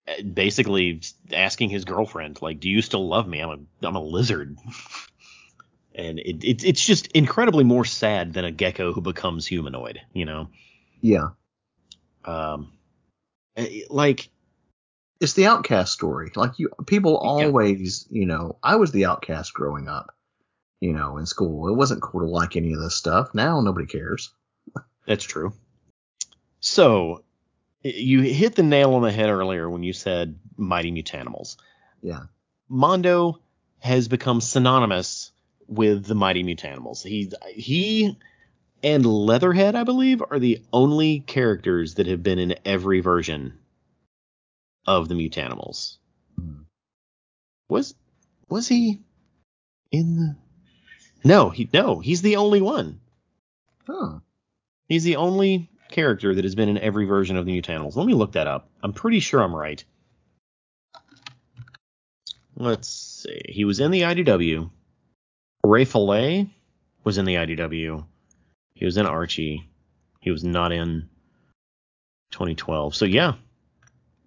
[0.09, 3.41] uh, basically asking his girlfriend, like, do you still love me?
[3.41, 3.51] I'm
[3.83, 4.59] a I'm a lizard.
[5.95, 10.25] and it, it it's just incredibly more sad than a gecko who becomes humanoid, you
[10.27, 10.49] know.
[11.01, 11.31] Yeah.
[12.25, 12.73] Um,
[13.57, 14.31] eh, like
[15.21, 16.33] It's the outcast story.
[16.37, 17.47] Like you people Yeah.
[17.47, 20.16] always, you know, I was the outcast growing up,
[20.81, 21.69] you know, in school.
[21.69, 23.35] It wasn't cool to like any of this stuff.
[23.35, 24.33] Now nobody cares.
[25.07, 25.53] that's true.
[26.61, 27.25] So
[27.83, 31.57] you hit the nail on the head earlier when you said Mighty Mutanimals.
[32.03, 32.25] Yeah.
[32.69, 33.41] Mondo
[33.79, 35.33] has become synonymous
[35.69, 37.03] with the Mighty Mutanimals.
[37.03, 38.19] He he
[38.83, 43.59] and Leatherhead, I believe, are the only characters that have been in every version
[44.87, 45.99] of the Mutanimals.
[46.37, 46.63] Hmm.
[47.69, 47.95] Was
[48.49, 49.01] was he
[49.91, 50.37] in the
[51.27, 53.01] No, he no, he's the only one.
[53.89, 54.21] Oh.
[54.89, 57.97] He's the only character that has been in every version of the Mutanimals.
[57.97, 58.69] Let me look that up.
[58.81, 59.85] I'm pretty sure I'm right.
[62.55, 63.43] Let's see.
[63.49, 64.71] He was in the IDW.
[65.65, 66.49] Ray Fillet
[67.03, 68.07] was in the IDW.
[68.75, 69.69] He was in Archie.
[70.21, 71.09] He was not in
[72.31, 72.95] 2012.
[72.95, 73.33] So yeah.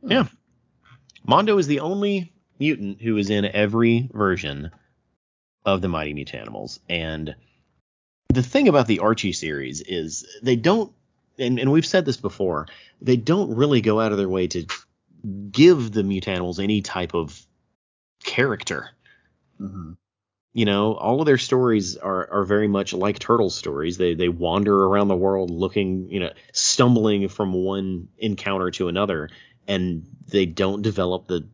[0.02, 0.12] Hmm.
[0.12, 0.28] Yeah.
[1.26, 4.72] Mondo is the only mutant who is in every version
[5.66, 6.80] of the Mighty Mutanimals.
[6.90, 7.36] And
[8.30, 10.92] the thing about the Archie series is they don't
[11.40, 12.68] and, and we've said this before,
[13.02, 14.66] they don't really go out of their way to
[15.52, 17.46] give the Mutanimals any type of
[18.24, 18.90] character.
[19.58, 19.94] hmm
[20.54, 23.98] You know, all of their stories are, are very much like turtle stories.
[23.98, 29.30] They they wander around the world looking, you know, stumbling from one encounter to another,
[29.68, 31.48] and they don't develop the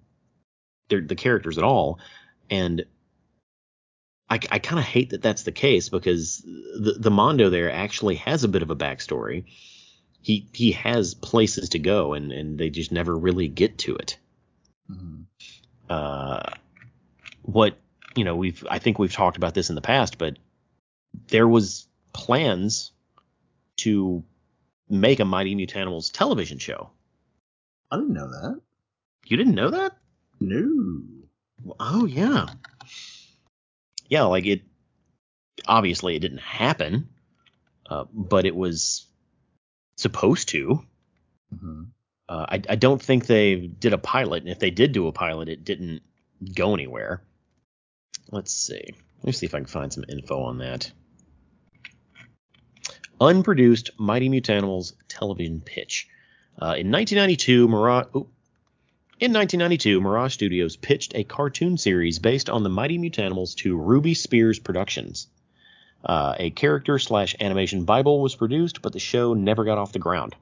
[0.90, 2.00] their, the characters at all.
[2.50, 2.86] And
[4.30, 8.16] I, I kind of hate that that's the case because the the Mondo there actually
[8.16, 9.46] has a bit of a backstory.
[10.22, 14.18] He he has places to go, and and they just never really get to it.
[14.88, 15.22] hmm
[15.90, 16.42] uh,
[17.44, 17.78] what
[18.16, 20.38] you know we've I think we've talked about this in the past, but
[21.28, 22.92] there was plans
[23.78, 24.24] to
[24.90, 26.90] make a Mighty Mutanimals television show.
[27.92, 28.62] I didn't know that.
[29.28, 29.98] You didn't know that?
[30.40, 31.04] No.
[31.80, 32.48] Oh yeah.
[34.10, 34.62] Yeah, like it
[35.68, 37.10] obviously it didn't happen,
[37.90, 39.06] uh, but it was
[39.98, 40.82] supposed to.
[41.58, 41.84] hmm
[42.28, 45.12] Uh, I, I don't think they did a pilot, and if they did do a
[45.12, 46.02] pilot, it didn't
[46.56, 47.22] go anywhere.
[48.32, 48.84] Let's see.
[49.18, 50.92] Let me see if I can find some info on that.
[53.22, 56.08] Unproduced Mighty Mutanimals television pitch.
[56.62, 58.08] Uh, in 1992, Mirage.
[58.14, 58.28] Oh,
[59.20, 64.14] in 1992, Mirage Studios pitched a cartoon series based on the Mighty Mutanimals to Ruby
[64.14, 65.28] Spears Productions.
[66.04, 70.00] Uh, a character slash animation Bible was produced, but the show never got off the
[70.00, 70.36] ground.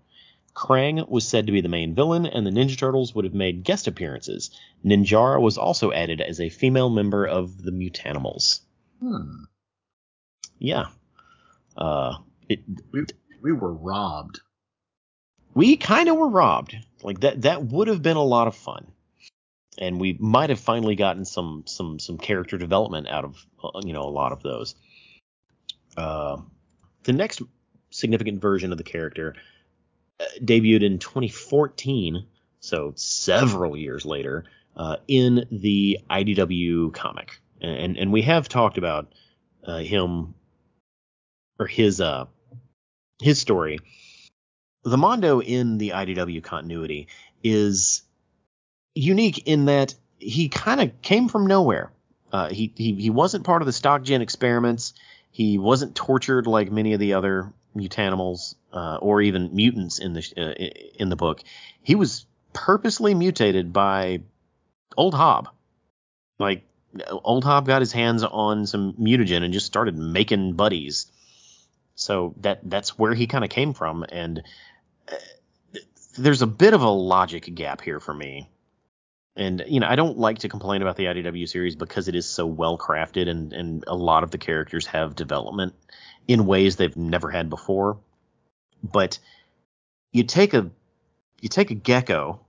[0.56, 3.64] Krang was said to be the main villain, and the Ninja Turtles would have made
[3.64, 4.52] guest appearances.
[4.86, 8.60] Ninjara was also added as a female member of the Mutanimals.
[9.00, 9.46] Hmm.
[10.60, 10.86] Yeah.
[11.76, 12.18] Uh,
[12.50, 12.60] it,
[12.92, 13.06] We
[13.42, 14.42] we were robbed.
[15.56, 16.76] we kind of were robbed.
[17.04, 18.88] Like that that would have been a lot of fun.
[19.78, 23.94] And we might have finally gotten some some some character development out of uh, you
[23.94, 24.76] know a lot of those.
[25.98, 26.38] Uh,
[27.04, 27.42] the next
[27.90, 29.36] significant version of the character
[30.20, 32.26] uh, debuted in 2014,
[32.60, 34.46] so several years later,
[34.76, 39.14] uh, in the IDW comic, and and we have talked about
[39.66, 40.34] uh, him
[41.60, 42.26] or his uh
[43.22, 43.80] his story.
[44.84, 47.08] The Mondo in the IDW continuity
[47.44, 48.04] is
[48.96, 51.92] unique in that he kind of came from nowhere.
[52.32, 54.94] Uh, he, he he wasn't part of the StockGen experiments.
[55.32, 60.34] He wasn't tortured like many of the other mutanimals uh, or even mutants in the
[60.38, 61.44] uh, in the book.
[61.82, 64.22] He was purposely mutated by
[64.98, 65.50] Old Hob.
[66.40, 66.64] Like
[67.10, 71.12] Old Hob got his hands on some mutagen and just started making buddies.
[71.96, 74.44] So that that's where he kind of came from, and
[76.18, 78.50] there's a bit of a logic gap here for me.
[79.36, 82.30] And you know, I don't like to complain about the IDW series because it is
[82.30, 85.74] so well crafted, and and a lot of the characters have development
[86.28, 87.98] in ways they've never had before.
[88.84, 89.18] But
[90.12, 90.70] you take a
[91.42, 92.42] you take a gecko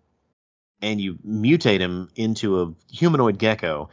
[0.82, 3.88] and you mutate him into a humanoid gecko,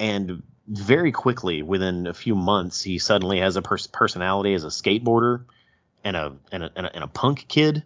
[0.00, 4.68] and very quickly, within a few months, he suddenly has a pers- personality as a
[4.68, 5.44] skateboarder
[6.06, 7.84] and a and a, and a, and a punk kid.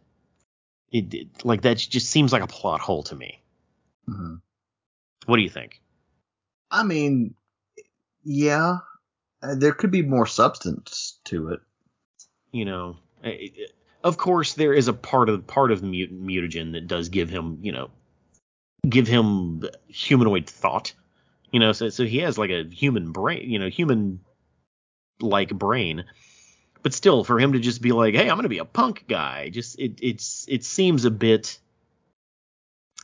[0.93, 3.41] It, it like that just seems like a plot hole to me.
[4.07, 4.35] hmm
[5.27, 5.81] What do you think?
[6.71, 7.35] I mean,
[8.23, 8.79] yeah,
[9.43, 11.61] uh, there could be more substance to it.
[12.53, 13.67] You know, I- I-
[14.05, 17.59] of course there is a part of part of mutant mutagen that does give him,
[17.63, 17.91] you know,
[18.89, 20.93] give him humanoid thought.
[21.53, 24.21] You know, so so he has like a human brain, you know, human
[25.21, 26.05] like brain.
[26.83, 29.51] But still, for him to just be like, "Hey, I'm gonna be a punk guy,"
[29.51, 31.59] just it it's it seems a bit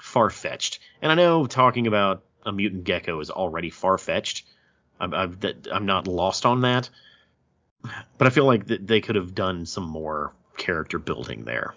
[0.01, 0.79] far fetched.
[1.03, 4.47] And I know talking about a mutant gecko is already far fetched.
[4.99, 5.11] I'm
[5.41, 6.89] that, I'm not lost on that,
[8.17, 11.75] but I feel like that they could have done some more character building there.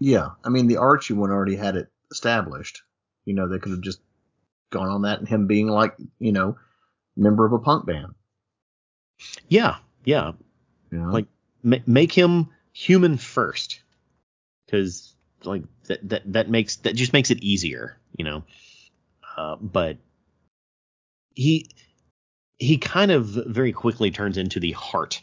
[0.00, 2.82] Yeah, I mean the Archie one already had it established.
[3.24, 4.00] You know, they could have just
[4.70, 6.56] gone on that and him being like, you know,
[7.16, 8.14] member of a punk band.
[9.48, 10.32] Yeah, yeah,
[10.96, 11.10] Know?
[11.10, 11.26] Like-
[11.62, 13.80] Ma- make him human first,
[14.66, 18.44] because like that that that makes that just makes it easier, you know.
[19.36, 19.96] Uh, but
[21.34, 21.66] he
[22.58, 25.22] he kind of very quickly turns into the heart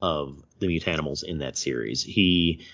[0.00, 2.02] of the mutanimals in that series.
[2.02, 2.66] He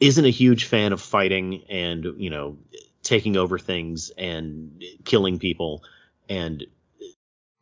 [0.00, 2.56] isn't a huge fan of fighting and you know
[3.02, 5.82] taking over things and killing people
[6.28, 6.64] and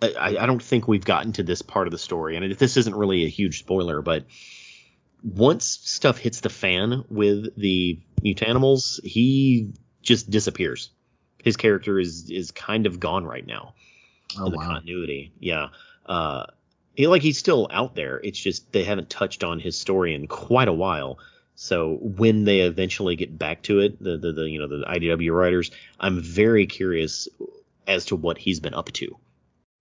[0.03, 2.95] I, I don't think we've gotten to this part of the story, and this isn't
[2.95, 4.27] really a huge spoiler, but
[5.23, 9.73] once stuff hits the fan with the mutanimals, he
[10.03, 10.91] just disappears.
[11.43, 13.75] His character is is kind of gone right now
[14.39, 14.67] oh in the wow.
[14.67, 15.33] continuity.
[15.41, 15.69] Yeah.
[16.05, 16.47] Uh,
[16.95, 18.21] he, like he's still out there.
[18.23, 21.19] It's just they haven't touched on his story in quite a while.
[21.55, 25.35] So when they eventually get back to it, the the, the you know the IDW
[25.35, 27.29] writers, I'm very curious
[27.87, 29.17] as to what he's been up to.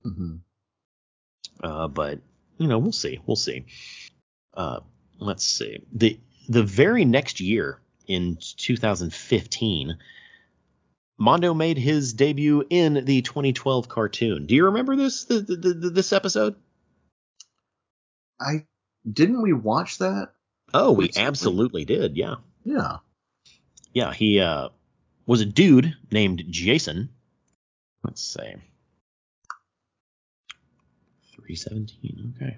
[0.06, 0.36] Hmm
[1.64, 2.20] Uh, but
[2.58, 3.20] you know, we'll see.
[3.26, 3.66] We'll see.
[4.54, 4.80] Uh,
[5.20, 5.80] let's see.
[5.92, 9.98] the The very next year, in 2015,
[11.18, 14.46] Mondo made his debut in the 2012 cartoon.
[14.46, 15.26] Do you remember this?
[15.26, 16.56] The, the, the, this episode?
[18.40, 18.66] I
[19.12, 20.32] didn't we watch that?
[20.74, 22.18] Oh, we absolutely did.
[22.18, 22.98] Yeah, Yeah.
[23.94, 24.14] yeah.
[24.14, 24.70] He uh,
[25.26, 27.10] was a dude named Jason
[28.04, 28.54] Let's see.
[31.46, 32.34] 317.
[32.36, 32.58] Okay.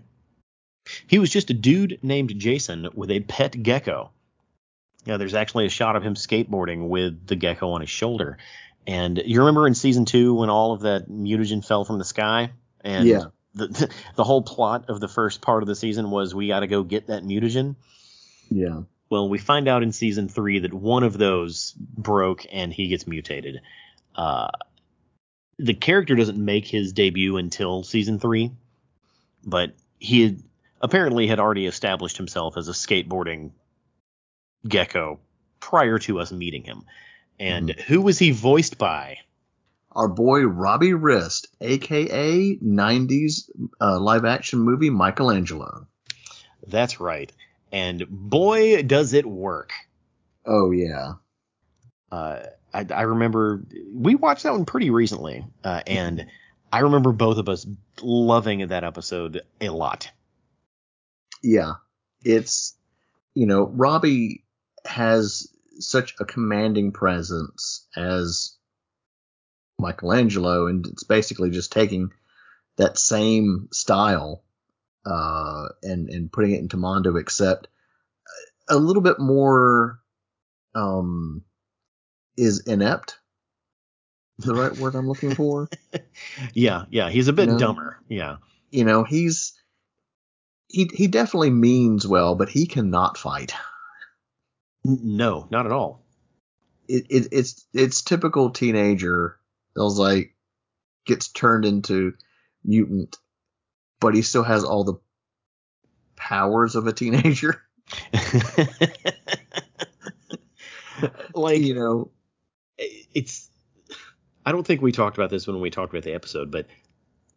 [1.07, 4.11] He was just a dude named Jason with a pet gecko.
[5.05, 8.37] Yeah, there's actually a shot of him skateboarding with the gecko on his shoulder.
[8.85, 12.51] And you remember in season two when all of that mutagen fell from the sky?
[12.81, 13.25] And Yeah.
[13.53, 16.67] the, the whole plot of the first part of the season was we got to
[16.67, 17.75] go get that mutagen.
[18.49, 18.81] Yeah.
[19.09, 23.07] Well, we find out in season three that one of those broke and he gets
[23.07, 23.61] mutated.
[24.15, 24.49] Uh,
[25.57, 28.51] the character doesn't make his debut until season three,
[29.47, 30.43] but he had,
[30.81, 33.51] apparently had already established himself as a skateboarding
[34.67, 35.19] gecko
[35.59, 36.83] prior to us meeting him.
[37.39, 39.17] And who was he voiced by?
[39.91, 43.49] Our boy Robbie Rist, aka 90s
[43.81, 45.87] uh, live action movie Michelangelo.
[46.67, 47.31] That's right.
[47.71, 49.71] And boy, does it work.
[50.45, 51.13] Oh yeah.
[52.11, 52.39] uh,
[52.73, 56.27] I, I remember we watched that one pretty recently, uh, and
[56.71, 57.65] I remember both of us
[58.01, 60.11] loving that episode a lot.
[61.41, 61.73] Yeah.
[62.23, 62.75] It's
[63.37, 64.43] you know, Robbie
[64.83, 65.47] has
[65.79, 68.55] such a commanding presence as
[69.77, 72.11] Michelangelo, and it's basically just taking
[72.77, 74.43] that same style
[75.05, 77.67] uh, and and putting it into Mondo, except
[78.67, 79.99] a little bit more
[80.73, 81.43] um,
[82.35, 83.19] is inept.
[84.39, 85.67] The right word I'm looking for.
[86.53, 87.57] Yeah, yeah, he's a bit No.
[87.57, 87.97] dumber.
[88.07, 88.37] Yeah,
[88.69, 89.53] You know, he's
[90.67, 93.53] he he definitely means well, but he cannot fight.
[94.83, 96.05] No, not at all.
[96.87, 99.39] it, it it's it's typical teenager.
[99.75, 100.35] Was like
[101.05, 102.13] gets turned into
[102.63, 103.17] mutant,
[103.99, 104.95] but he still has all the
[106.15, 107.63] powers of a teenager.
[111.33, 112.11] like you know,
[112.77, 113.49] it's
[114.47, 116.67] I don't think we talked about this when we talked about the episode, but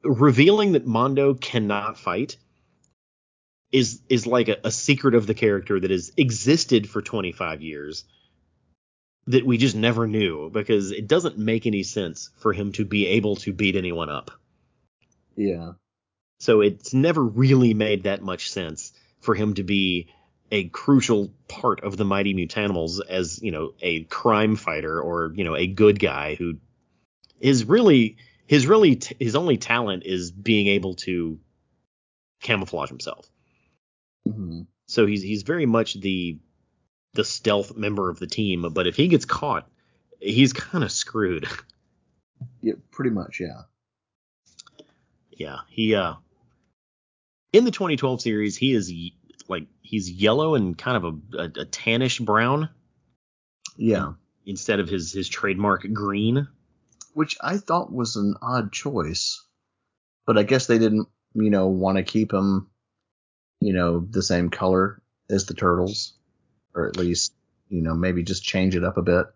[0.04, 2.36] revealing that Mondo cannot fight
[3.72, 8.04] is is like a, a secret of the character that has existed for 25 years
[9.26, 13.08] that we just never knew because it doesn't make any sense for him to be
[13.08, 14.30] able to beat anyone up.
[15.34, 15.72] yeah,
[16.38, 20.10] So it's never really made that much sense for him to be
[20.52, 25.42] a crucial part of the Mighty Mutanimals as, you know, a crime fighter or, you
[25.42, 26.58] know, a good guy who
[27.40, 28.16] is really
[28.46, 31.38] his really t- his only talent is being able to
[32.42, 33.28] camouflage himself.
[34.26, 36.38] hmm So he's he's very much the
[37.14, 39.68] the stealth member of the team, but if he gets caught,
[40.20, 41.46] he's kind of screwed.
[42.62, 43.62] yeah, pretty much, yeah,
[45.30, 46.14] Yeah, he uh
[47.52, 48.92] in the 2012 series, he is
[49.48, 52.68] like he's yellow and kind of a, a, a tannish brown
[53.76, 54.12] yeah.
[54.46, 56.48] instead of his his trademark green.
[57.20, 59.44] Which I thought was an odd choice,
[60.24, 62.70] but I guess they didn't, you know, want to keep him,
[63.60, 66.14] you know, the same color as the turtles,
[66.74, 67.34] or at least,
[67.68, 69.26] you know, maybe just change it up a bit.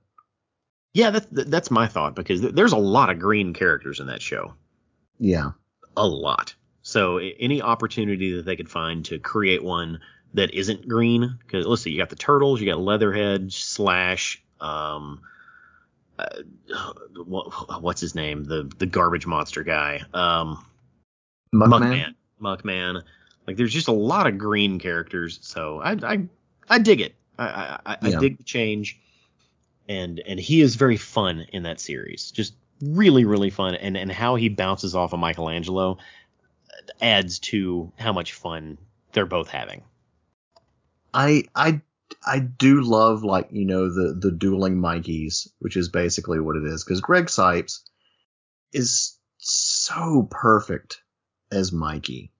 [0.94, 4.54] Yeah, that's that's my thought because there's a lot of green characters in that show,
[5.18, 5.50] Yeah.
[5.94, 6.54] a lot.
[6.80, 10.00] So any opportunity that they could find to create one
[10.32, 15.20] that isn't green, because let's see, you got the turtles, you got Leatherhead, Slash, um,
[16.18, 16.92] uh,
[17.24, 20.64] what, what's his name, the the garbage monster guy, um.
[21.54, 22.14] Muckman.
[22.40, 22.58] Muckman.
[22.62, 23.02] Muckman.
[23.46, 26.28] Like there's just a lot of green characters, so I I,
[26.68, 27.14] I dig it.
[27.38, 28.18] I I, I Yeah.
[28.18, 28.98] dig the change,
[29.88, 32.30] and and he is very fun in that series.
[32.30, 35.98] Just really really fun, and and how he bounces off of Michelangelo
[37.00, 38.78] adds to how much fun
[39.12, 39.82] they're both having.
[41.12, 41.80] I I
[42.26, 46.64] I do love like you know the the dueling Mikeys, which is basically what it
[46.64, 47.80] is, because Greg Cipes
[48.72, 51.02] is so perfect
[51.52, 52.32] as Mikey.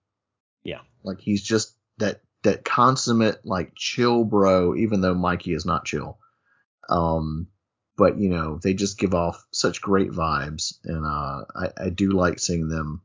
[0.63, 0.81] Yeah.
[1.03, 6.17] like he's just that that consummate like chill bro, even though Mikey is not chill.
[6.89, 7.47] Um,
[7.97, 12.11] but you know they just give off such great vibes, and uh, I I do
[12.11, 13.01] like seeing them,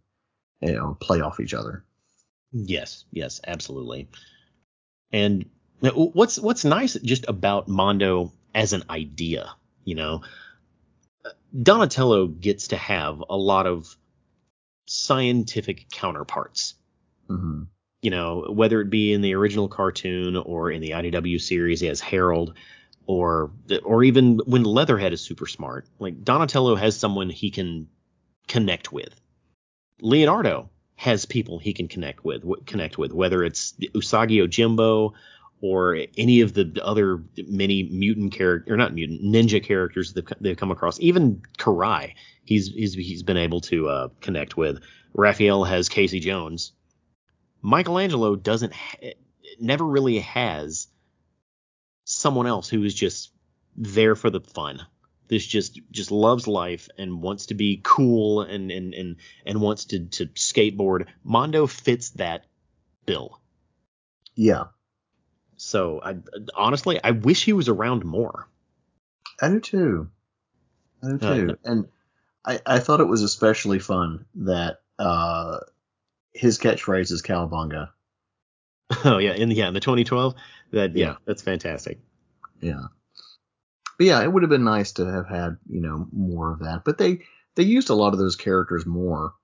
[0.60, 1.84] you know, play off each other.
[2.52, 4.08] Yes, yes, absolutely.
[5.12, 5.48] And
[5.82, 9.54] now, what's what's nice just about Mondo as an idea,
[9.84, 10.22] you know,
[11.60, 13.96] Donatello gets to have a lot of
[14.86, 16.74] scientific counterparts.
[17.28, 17.62] hmm
[18.02, 22.00] You know, whether it be in the original cartoon or in the IDW series, as
[22.00, 22.54] Harold,
[23.06, 23.50] or
[23.84, 25.86] or even when Leatherhead is super smart.
[25.98, 27.88] Like Donatello has someone he can
[28.48, 29.14] connect with.
[30.00, 35.12] Leonardo has people he can connect with, w- connect with, whether it's Usagi Yojimbo
[35.60, 40.56] or any of the other many mutant character or not mutant ninja characters that they've
[40.56, 40.98] come across.
[41.00, 42.14] Even Karai,
[42.44, 44.80] he's he's he's been able to uh, connect with.
[45.14, 46.72] Raphael has Casey Jones.
[47.62, 49.14] Michelangelo doesn't ha-
[49.58, 50.88] never really has
[52.04, 53.30] someone else who is just
[53.76, 54.80] there for the fun.
[55.28, 59.16] This just just loves life and wants to be cool and and and
[59.46, 61.06] and wants to to skateboard.
[61.22, 62.46] Mondo fits that
[63.06, 63.40] bill.
[64.34, 64.64] Yeah,
[65.62, 66.16] So I
[66.54, 68.48] honestly I wish he was around more.
[69.42, 70.08] I do too.
[71.02, 71.58] I do Uh, too.
[71.64, 71.88] and
[72.46, 75.58] I, I thought it was especially fun that uh,
[76.32, 77.90] his catchphrase is cowabunga.
[79.04, 80.34] Oh yeah, in yeah in the 2012
[80.72, 81.14] that yeah, Yeah.
[81.26, 82.00] that's fantastic.
[82.60, 82.86] Yeah.
[83.98, 86.84] But yeah, it would have been nice to have had, you know, more of that.
[86.86, 87.20] But they
[87.54, 89.34] they used a lot of those characters more,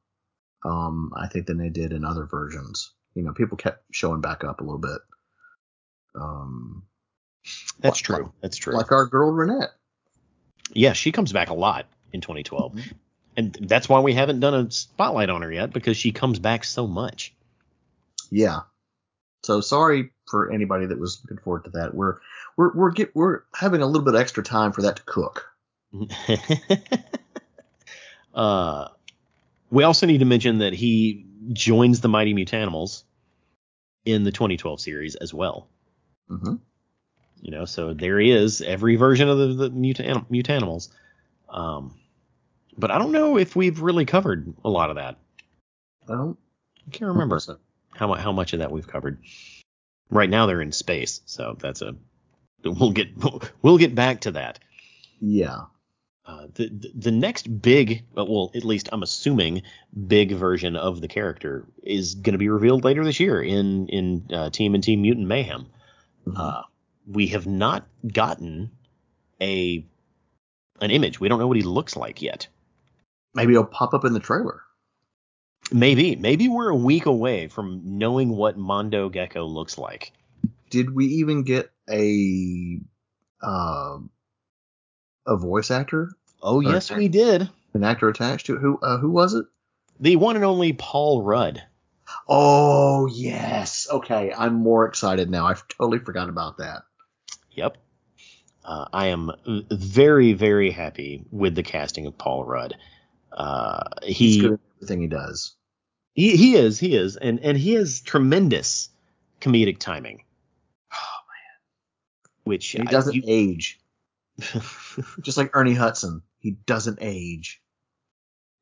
[0.64, 2.92] um, I think, than they did in other versions.
[3.14, 4.98] You know, people kept showing back up a little bit.
[6.16, 6.82] Um,
[7.78, 8.32] That's Like- true.
[8.40, 8.74] That's true.
[8.74, 9.68] like our girl Renet.
[10.72, 12.72] yeah, she comes back a lot in 2012.
[12.74, 12.92] Mhm.
[13.36, 16.64] And that's why we haven't done a spotlight on her yet because she comes back
[16.64, 17.34] so much.
[18.30, 18.60] Yeah.
[19.44, 21.94] So sorry for anybody that was looking forward to that.
[21.94, 22.16] We're
[22.56, 25.50] we're we're get we're having a little bit of extra time for that to cook.
[28.34, 28.88] uh,
[29.70, 33.04] we also need to mention that he joins the Mighty Mutanimals
[34.04, 35.68] in the 2012 series as well.
[36.28, 36.54] Hmm
[37.40, 40.88] You know, so there he is, every version of the, the mutan- Mutanimals.
[41.48, 41.94] Um,
[42.76, 45.16] but I don't know if we've really covered a lot of that.
[46.08, 46.38] I don't
[46.86, 47.58] I can't remember so.
[47.94, 49.18] how how much of that we've covered.
[50.10, 51.94] Right now they're in space, so that's a
[52.64, 53.08] we'll get
[53.62, 54.58] we'll get back to that.
[55.20, 55.62] Yeah.
[56.24, 59.62] Uh, the the- the next big, well, at least I'm assuming
[60.06, 64.26] big version of the character is going to be revealed later this year in in
[64.32, 65.66] uh, Team and Team Mutant Mayhem.
[66.26, 66.38] Mhm.
[66.38, 66.62] Uh,
[67.06, 68.70] we have not gotten
[69.40, 69.86] a
[70.80, 71.20] an image.
[71.20, 72.48] We don't know what he looks like yet.
[73.34, 74.62] Maybe it'll pop up in the trailer.
[75.72, 80.12] Maybe maybe we're a week away from knowing what Mondo Gecko looks like.
[80.70, 82.80] Did we even get a
[83.42, 83.98] uh,
[85.26, 86.12] a voice actor,
[86.42, 87.48] Oh yes, we did.
[87.74, 88.60] an actor attached to it?
[88.60, 89.46] Who uh, who was it?
[89.98, 91.62] The one and only Paul Rudd.
[92.28, 93.86] Oh yes.
[93.90, 95.46] Okay, I'm more excited now.
[95.46, 96.82] I've totally forgot about that.
[97.52, 97.76] Yep.
[98.64, 99.30] Uh, I am
[99.70, 102.74] very, very happy with the casting of Paul Rudd.
[103.32, 105.54] Uh, He's he, good at everything he does.
[106.14, 108.88] he he is he is and and he has tremendous
[109.40, 110.24] comedic timing.
[110.92, 110.96] Oh
[111.28, 112.30] man.
[112.44, 113.78] Which And he doesn't you- age,
[115.22, 116.22] just like Ernie Hudson.
[116.40, 117.60] He doesn't age.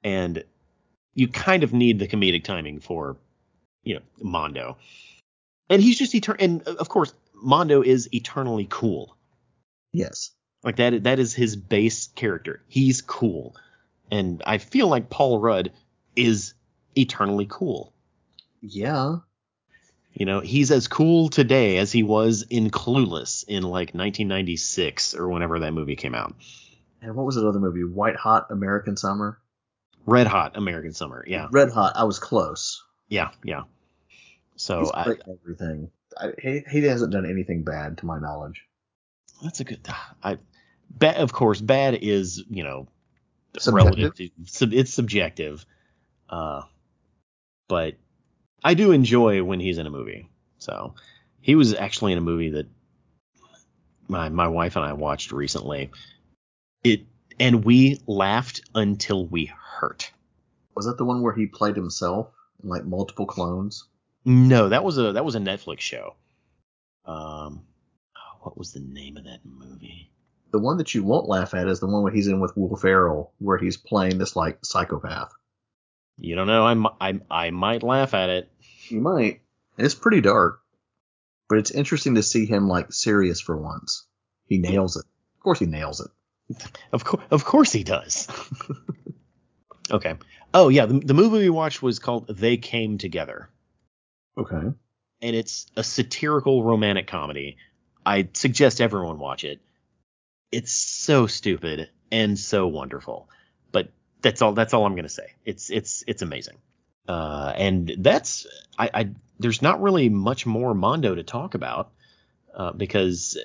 [0.03, 0.45] and
[1.17, 3.17] you kind of need the comedic timing for
[3.85, 4.77] you know Mondo.
[5.71, 9.17] And he's just etern and uh, of course Mondo is eternally cool.
[9.93, 10.31] Yes.
[10.63, 12.63] Like that that is his base character.
[12.69, 13.57] He's cool.
[14.11, 15.73] And I feel like Paul Rudd
[16.17, 16.55] is
[16.97, 17.93] eternally cool.
[18.61, 19.17] Yeah.
[20.13, 25.29] You know, he's as cool today as he was in Clueless in like 1996 or
[25.29, 26.37] whenever that movie came out.
[27.03, 27.85] And what was that other movie?
[27.85, 29.41] White Hot American Summer.
[30.07, 31.25] Red Hot American Summer.
[31.27, 31.49] Yeah.
[31.51, 31.95] Red Hot.
[31.97, 32.83] I was close.
[33.09, 33.63] Yeah, yeah.
[34.57, 35.91] So He's I, everything.
[36.19, 38.65] I, he he hasn't done anything bad to my knowledge.
[39.43, 39.87] that's a good
[40.23, 40.39] I
[40.91, 42.87] ba- of course bad is, you know,
[43.59, 43.75] Subjective.
[43.75, 45.65] relative to, sub, it's subjective.
[46.29, 46.63] Uh
[47.69, 47.95] but
[48.63, 50.29] I do enjoy when he's in a movie.
[50.59, 50.95] So
[51.41, 52.67] he was actually in a movie that
[54.09, 55.91] my my wife and I watched recently.
[56.83, 57.03] It
[57.41, 60.11] and we laughed until we hurt.
[60.77, 62.31] Was that the one where he played himself
[62.63, 63.85] in like multiple clones?
[64.25, 66.15] No, that was a that was a Netflix show.
[67.05, 67.65] Um
[68.41, 70.11] what was the name of that movie?
[70.53, 72.77] The one that you won't laugh at is the one where he's in with Will
[72.77, 75.33] Ferrell, where he's playing this like psychopath.
[76.19, 76.65] You don't know.
[76.65, 78.53] I, I, I might laugh at it.
[78.89, 79.41] You might.
[79.79, 80.61] It's pretty dark,
[81.49, 84.07] but it's interesting to see him like serious for once.
[84.47, 85.05] He nails it.
[85.39, 86.11] Of course, he nails it.
[86.93, 88.29] Of course, of course he does.
[89.91, 90.15] okay.
[90.53, 93.49] Oh yeah, the, the movie we watched was called They Came Together,
[94.37, 94.73] Okay.
[95.23, 97.57] and it's a satirical romantic comedy.
[98.05, 99.61] I suggest everyone watch it.
[100.53, 103.29] It's so stupid and so wonderful,
[103.73, 103.91] but
[104.23, 104.53] that's all.
[104.53, 105.33] That's all I'm gonna say.
[105.45, 106.59] It's it's it's amazing.
[107.09, 108.47] Uh, and that's
[108.79, 111.93] I, I there's not really much more Mondo to talk about
[112.55, 113.39] uh, because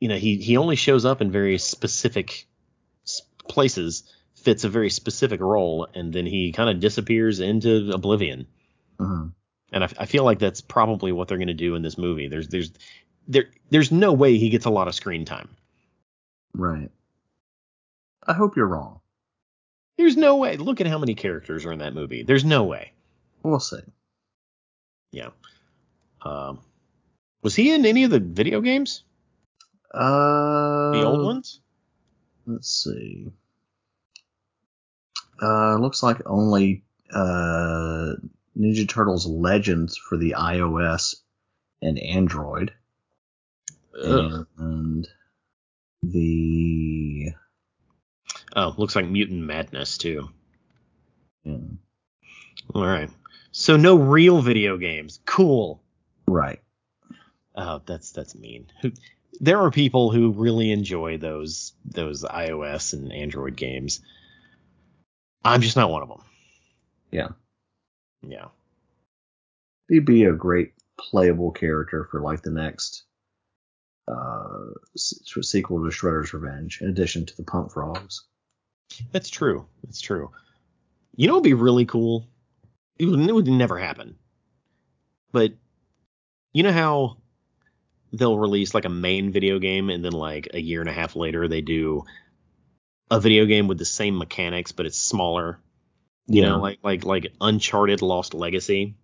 [0.00, 2.46] you know he he only shows up in very specific
[3.48, 4.04] places,
[4.36, 8.46] fits a very specific role, and then he kind of disappears into oblivion.
[8.98, 9.34] hmm
[9.72, 12.28] And I, I feel like that's probably what they're going to do in this movie.
[12.28, 12.72] There's there's
[13.28, 15.48] there there's no way he gets a lot of screen time.
[16.54, 16.90] Right.
[18.26, 19.00] I hope you're wrong.
[19.96, 20.56] There's no way.
[20.56, 22.22] Look at how many characters are in that movie.
[22.22, 22.92] There's no way.
[23.42, 23.80] We'll see.
[25.10, 25.30] Yeah.
[26.24, 26.60] Um,
[27.42, 29.02] was he in any of the video games?
[29.92, 31.60] Uh, The old ones?
[32.46, 33.32] Let's see.
[35.40, 38.12] Uh, looks like only uh,
[38.58, 41.16] Ninja Turtles Legends for the iOS
[41.80, 42.72] and Android,
[44.02, 44.46] Ugh.
[44.58, 45.08] and
[46.02, 47.32] the
[48.54, 50.28] Oh, looks like Mutant Madness too.
[51.44, 51.56] yeah,
[52.74, 53.10] All right.
[53.52, 55.20] So no real video games.
[55.24, 55.82] Cool.
[56.26, 56.60] right.
[57.54, 58.66] Oh, that's that's mean.
[59.40, 64.00] There are people who really enjoy those those iOS and Android games.
[65.44, 66.22] I'm just not one of them.
[67.10, 67.28] Yeah.
[68.26, 68.48] Yeah.
[69.88, 73.04] He'd be a great playable character for like the next
[74.08, 78.24] uh s- sequel to Shredder's Revenge, in addition to the Punk Frogs.
[79.10, 79.66] That's true.
[79.84, 80.30] That's true.
[81.16, 82.26] You know, it'd be really cool.
[82.98, 84.16] It would, it would never happen.
[85.32, 85.52] But
[86.52, 87.16] you know how
[88.12, 91.16] they'll release like a main video game and then like a year and a half
[91.16, 92.04] later they do
[93.10, 95.58] a video game with the same mechanics but it's smaller.
[96.26, 98.94] You know, like like like Uncharted Lost Legacy.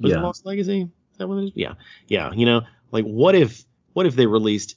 [0.00, 0.22] Was it Yeah.
[0.22, 0.82] Lost Legacy?
[0.82, 1.52] Is that what it is?
[1.54, 1.74] Yeah.
[2.06, 2.32] Yeah.
[2.32, 2.60] You know,
[2.92, 4.76] like what if what if they released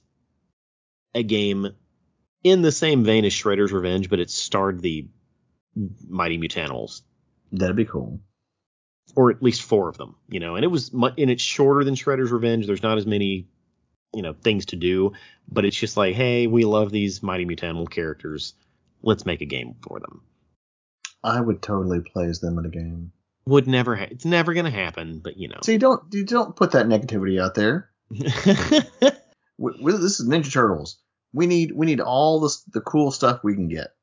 [1.14, 1.68] a game
[2.44, 5.08] in the same vein as Shredder's Revenge, but it starred the
[6.08, 7.02] Mighty Mutanimals,
[7.52, 8.20] that'd be cool.
[9.16, 11.96] or at least four of them, you know, and it was and it's shorter than
[11.96, 12.66] Shredder's Revenge.
[12.66, 13.48] There's not as many,
[14.14, 15.12] you know, things to do,
[15.50, 18.54] but it's just like, hey, we love these Mighty Mutanimal characters.
[19.04, 20.24] Let's make a game for them.
[21.24, 23.12] I would totally play as them in a game.
[23.46, 25.60] Would never, ha- it's never gonna happen, but you know.
[25.64, 27.90] See, don't you don't put that negativity out there.
[29.58, 30.98] we, we- this is Ninja Turtles.
[31.34, 33.94] We need we need all this the cool stuff we can get.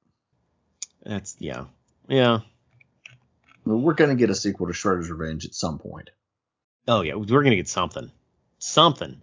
[1.05, 1.67] That's yeah,
[2.09, 2.41] yeah.
[3.65, 6.11] We're gonna get a sequel to Shredder's Revenge at some point.
[6.87, 8.11] Oh yeah, we're gonna get something,
[8.59, 9.21] something.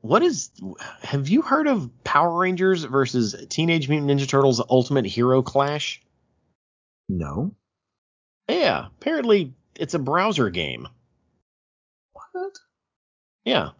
[0.00, 0.50] What is?
[1.02, 6.00] Have you heard of Power Rangers versus Teenage Mutant Ninja Turtles Ultimate Hero Clash?
[7.08, 7.54] No.
[8.48, 10.88] Yeah, apparently it's a browser game.
[12.12, 12.52] What?
[13.44, 13.70] Yeah,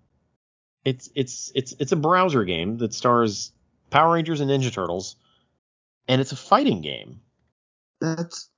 [0.84, 3.52] it's it's it's it's a browser game that stars
[3.90, 5.16] Power Rangers and Ninja Turtles,
[6.06, 7.20] and it's a fighting game.
[8.00, 8.48] That's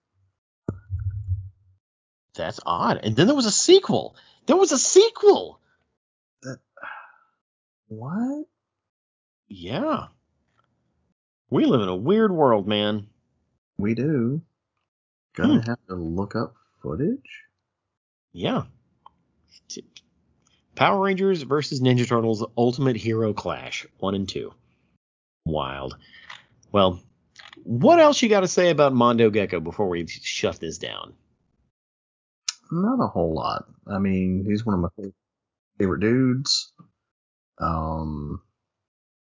[2.34, 3.00] That's odd.
[3.02, 4.16] And then there was a sequel.
[4.46, 5.60] There was a sequel.
[6.42, 6.58] That,
[7.88, 8.46] what?
[9.48, 10.06] Yeah.
[11.50, 13.08] We live in a weird world, man.
[13.78, 14.42] We do.
[15.34, 15.66] Gonna Hmm.
[15.68, 17.44] have to look up footage.
[18.32, 18.64] Yeah.
[20.76, 24.52] Power Rangers versus Ninja Turtles Ultimate Hero Clash 1 and 2.
[25.44, 25.96] Wild.
[26.72, 27.00] Well,
[27.64, 31.12] what else you got to say about Mondo Gecko before we shut this down?
[32.70, 33.66] Not a whole lot.
[33.86, 35.14] I mean, he's one of my favorite-
[35.78, 36.72] favorite dudes.
[37.58, 38.40] Um,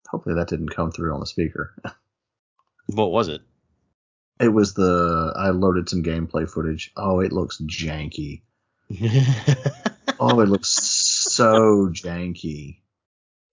[0.09, 1.74] hopefully that didn't come through on the speaker.
[2.90, 3.43] What was it?
[4.40, 6.93] It was the I loaded some gameplay footage.
[6.97, 8.43] Oh, it looks janky.
[10.20, 12.78] Oh, it looks so janky.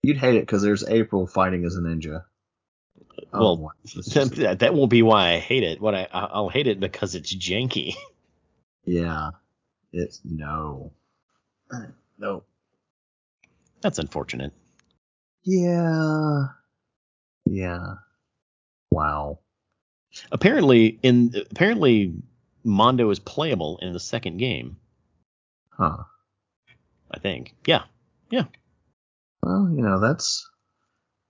[0.02, 2.24] You'd hate it because there's April fighting as a ninja.
[3.32, 3.70] Oh, Well, wow.
[3.84, 5.80] This is- that, that won't be why I hate it.
[5.80, 7.94] What I I- I'll hate it because it's janky.
[8.84, 9.30] yeah,
[9.92, 10.90] it's no,
[12.18, 12.42] no.
[13.82, 14.52] That's unfortunate.
[15.44, 16.46] Yeah,
[17.44, 17.94] yeah.
[18.90, 19.38] Wow.
[20.30, 22.14] Apparently, in apparently,
[22.64, 24.76] Mondo is playable in the second game.
[25.70, 26.04] Huh.
[27.10, 27.54] I think.
[27.66, 27.84] Yeah.
[28.30, 28.44] Yeah.
[29.42, 30.48] Well, you know that's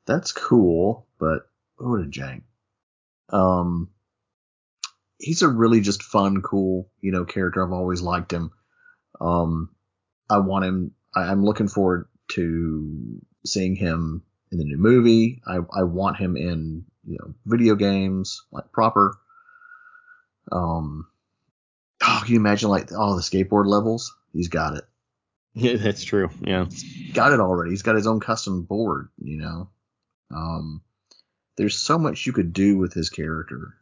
[0.07, 1.43] that's cool, but
[1.77, 2.43] what a jank.
[3.31, 3.91] Um,
[5.19, 7.65] he's a really just fun, cool, you know, character.
[7.65, 8.53] I've always liked him.
[9.21, 9.71] Um,
[10.31, 10.93] I want him.
[11.15, 15.43] I, I'm looking forward to seeing him in the new movie.
[15.47, 19.17] I I want him in you know video games like proper.
[20.53, 21.07] Um,
[22.03, 24.15] oh, can you imagine like all the skateboard levels?
[24.33, 24.85] He's got it
[25.59, 26.29] Yeah, that's true.
[26.43, 26.67] Yeah.
[26.67, 27.71] He's got it already.
[27.71, 29.71] He's got his own custom board, you know.
[30.31, 30.83] Um,
[31.57, 33.75] there's so much you could do with his character,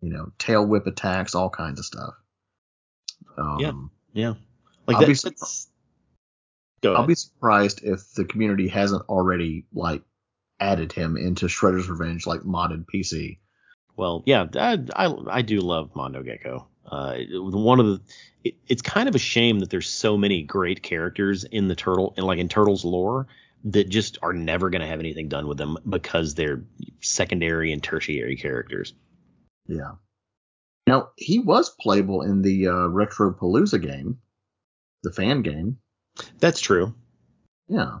[0.00, 2.14] you know, tail whip attacks, all kinds of stuff.
[3.36, 3.72] Um, Yeah.
[4.14, 4.34] Yeah.
[4.86, 5.66] Like I'll that,
[6.82, 10.02] be I'll be surprised if the community hasn't already like
[10.62, 13.38] added him into Shredder's Revenge, like modded PC.
[13.96, 16.68] Well, yeah, I, I, I do love Mondo Gecko.
[16.86, 18.00] Uh, one of the,
[18.44, 22.14] it, it's kind of a shame that there's so many great characters in the turtle
[22.16, 23.26] and like in Turtles lore,
[23.64, 26.64] that just are never going to have anything done with them because they're
[27.00, 28.94] secondary and tertiary characters.
[29.66, 29.92] Yeah.
[30.86, 34.18] Now he was playable in the uh, Retro Palooza game,
[35.02, 35.78] the fan game.
[36.40, 36.94] That's true.
[37.68, 37.98] Yeah.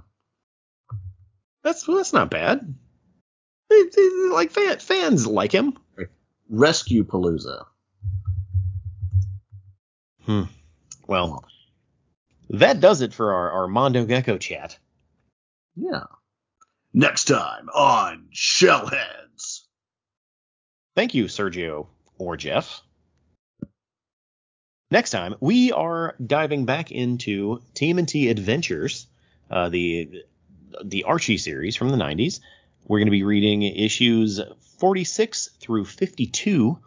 [1.62, 2.74] That's well, that's not bad.
[4.30, 5.78] Like fan, fans like him.
[6.48, 7.64] Rescue Palooza.
[10.26, 10.42] Hmm.
[11.06, 11.44] Well,
[12.50, 14.78] that does it for our, our Mondo Gecko chat.
[15.74, 16.04] Yeah.
[16.92, 19.62] Next time on Shellheads.
[20.94, 21.86] Thank you, Sergio
[22.18, 22.82] or Jeff.
[24.90, 29.06] Next time, we are diving back into TMNT Adventures,
[29.50, 30.24] uh, the
[30.84, 32.40] the Archie series from the 90s.
[32.86, 34.40] We're going to be reading issues
[34.78, 36.78] 46 through 52.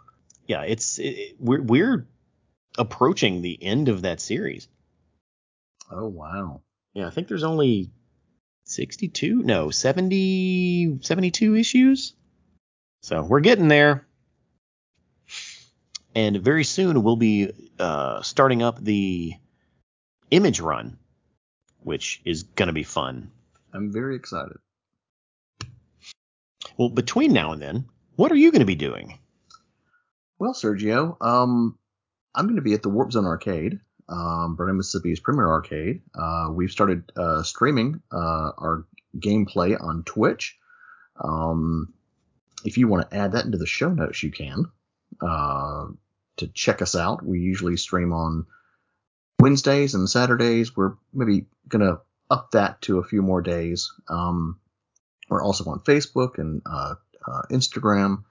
[0.47, 2.07] Yeah, it's it, we're we're
[2.77, 4.67] approaching the end of that series.
[5.89, 6.61] Oh wow.
[6.93, 7.91] Yeah, I think there's only
[8.65, 12.13] 62, no, 70, 72 issues.
[13.01, 14.07] So we're getting there.
[16.15, 19.33] And very soon we'll be uh, starting up the
[20.31, 20.97] image run,
[21.83, 23.31] which is going to be fun.
[23.75, 24.57] I'm very excited.
[26.77, 27.85] Well, between now and then,
[28.15, 29.19] what are you going to be doing?
[30.39, 31.77] Well, Sergio, um,
[32.33, 33.79] I'm going to be at the Warp Zone Arcade,
[34.09, 36.01] um, Vernon, Mississippi's premier arcade.
[36.13, 38.85] Uh, we've started uh, streaming uh, our
[39.17, 40.57] gameplay on Twitch.
[41.23, 41.93] Um,
[42.65, 44.65] if you want to add that into the show notes, you can.
[45.21, 45.87] Uh,
[46.37, 48.45] to check us out, we usually stream on
[49.39, 50.75] Wednesdays and Saturdays.
[50.75, 53.91] We're maybe going to up that to a few more days.
[54.09, 54.59] Um,
[55.29, 56.95] we're also on Facebook and uh,
[57.25, 58.23] uh, Instagram.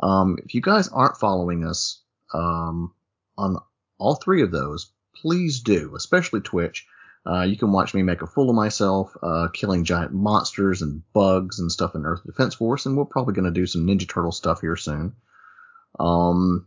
[0.00, 2.02] Um, if you guys aren't following us
[2.32, 2.92] um,
[3.38, 3.58] on
[3.98, 6.86] all three of those, please do, especially Twitch.
[7.26, 11.02] Uh, you can watch me make a fool of myself, uh, killing giant monsters and
[11.14, 14.06] bugs and stuff in Earth Defense Force, and we're probably going to do some Ninja
[14.06, 15.14] Turtle stuff here soon.
[15.98, 16.66] Um,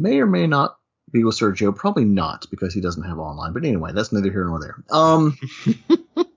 [0.00, 0.76] may or may not
[1.22, 3.52] with Sergio, probably not because he doesn't have online.
[3.52, 4.76] But anyway, that's neither here nor there.
[4.90, 5.38] Um,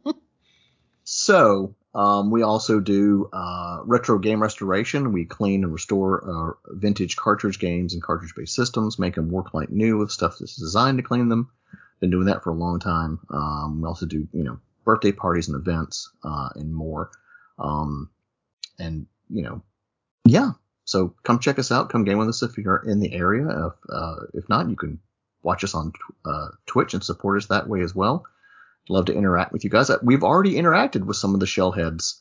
[1.03, 5.13] so um, we also do uh, retro game restoration.
[5.13, 9.71] We clean and restore uh, vintage cartridge games and cartridge-based systems, make them work like
[9.71, 11.49] new with stuff that's designed to clean them.
[11.99, 13.19] Been doing that for a long time.
[13.31, 17.09] Um, we also do, you know, birthday parties and events uh, and more.
[17.57, 18.11] Um,
[18.77, 19.63] and you know,
[20.25, 20.51] yeah.
[20.87, 21.89] So come check us out.
[21.91, 23.45] Come game with us if you're in the area.
[23.47, 24.99] If, uh, if not, you can
[25.43, 25.93] watch us on
[26.25, 28.25] uh, Twitch and support us that way as well
[28.89, 29.89] love to interact with you guys.
[29.89, 32.19] Uh, We've already interacted with some of the Shellheads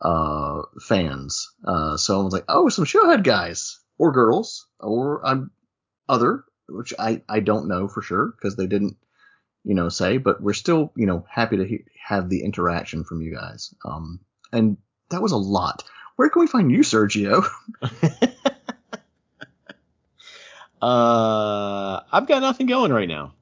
[0.00, 1.50] uh, fans.
[1.64, 5.50] Uh, so I was like, oh, some Shellhead guys or girls or um,
[6.08, 8.96] other, which I, I don't know for sure because they didn't,
[9.64, 13.20] you know, say, but we're still, you know, happy to he- have the interaction from
[13.20, 13.74] you guys.
[13.84, 14.20] Um,
[14.52, 14.78] and
[15.10, 15.84] that was a lot.
[16.20, 17.46] Where can we find you, Sergio?
[20.82, 23.34] Uh, I've got nothing going right now.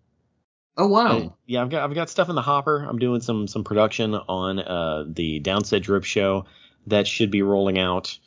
[0.77, 1.19] Oh wow.
[1.19, 2.83] Uh, yeah, I've got I've got stuff in the hopper.
[2.83, 6.47] I'm doing some some production on uh the Downset Drip show
[6.89, 8.19] that should be rolling out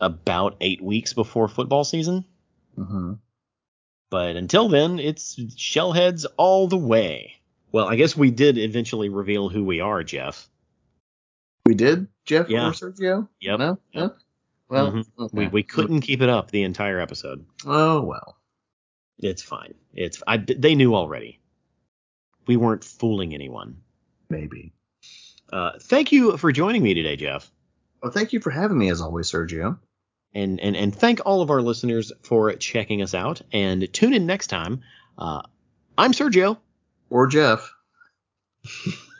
[0.00, 2.24] about eight weeks before football season.
[2.78, 3.12] Mm-hmm.
[4.08, 7.34] But until then, it's shellheads all the way.
[7.72, 10.48] Well, I guess we did eventually reveal who we are, Jeff.
[11.66, 12.68] We did, Jeff Yeah.
[12.68, 13.28] or Sergio?
[13.40, 13.58] Yep.
[13.58, 13.78] No.
[13.92, 14.02] Yep.
[14.10, 14.14] No?
[14.68, 15.06] Well, Mhm.
[15.18, 15.36] okay.
[15.38, 17.46] We we couldn't keep it up the entire episode.
[17.64, 18.36] Oh well.
[19.18, 19.74] It's fine.
[19.94, 21.40] It's I, they knew already.
[22.46, 23.78] We weren't fooling anyone.
[24.28, 24.72] Maybe.
[25.52, 27.50] Uh, thank you for joining me today, Jeff.
[28.02, 29.78] Well, thank you for having me as always, Sergio.
[30.34, 34.26] and and and thank all of our listeners for checking us out and tune in
[34.26, 34.82] next time
[35.16, 35.40] uh,
[35.96, 36.58] i'm sergio
[37.08, 37.72] Or Jeff.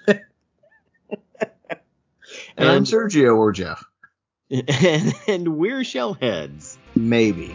[2.57, 3.85] and, I'm Sergio or Jeff.
[4.51, 7.55] and, and we're shellheads Maybe.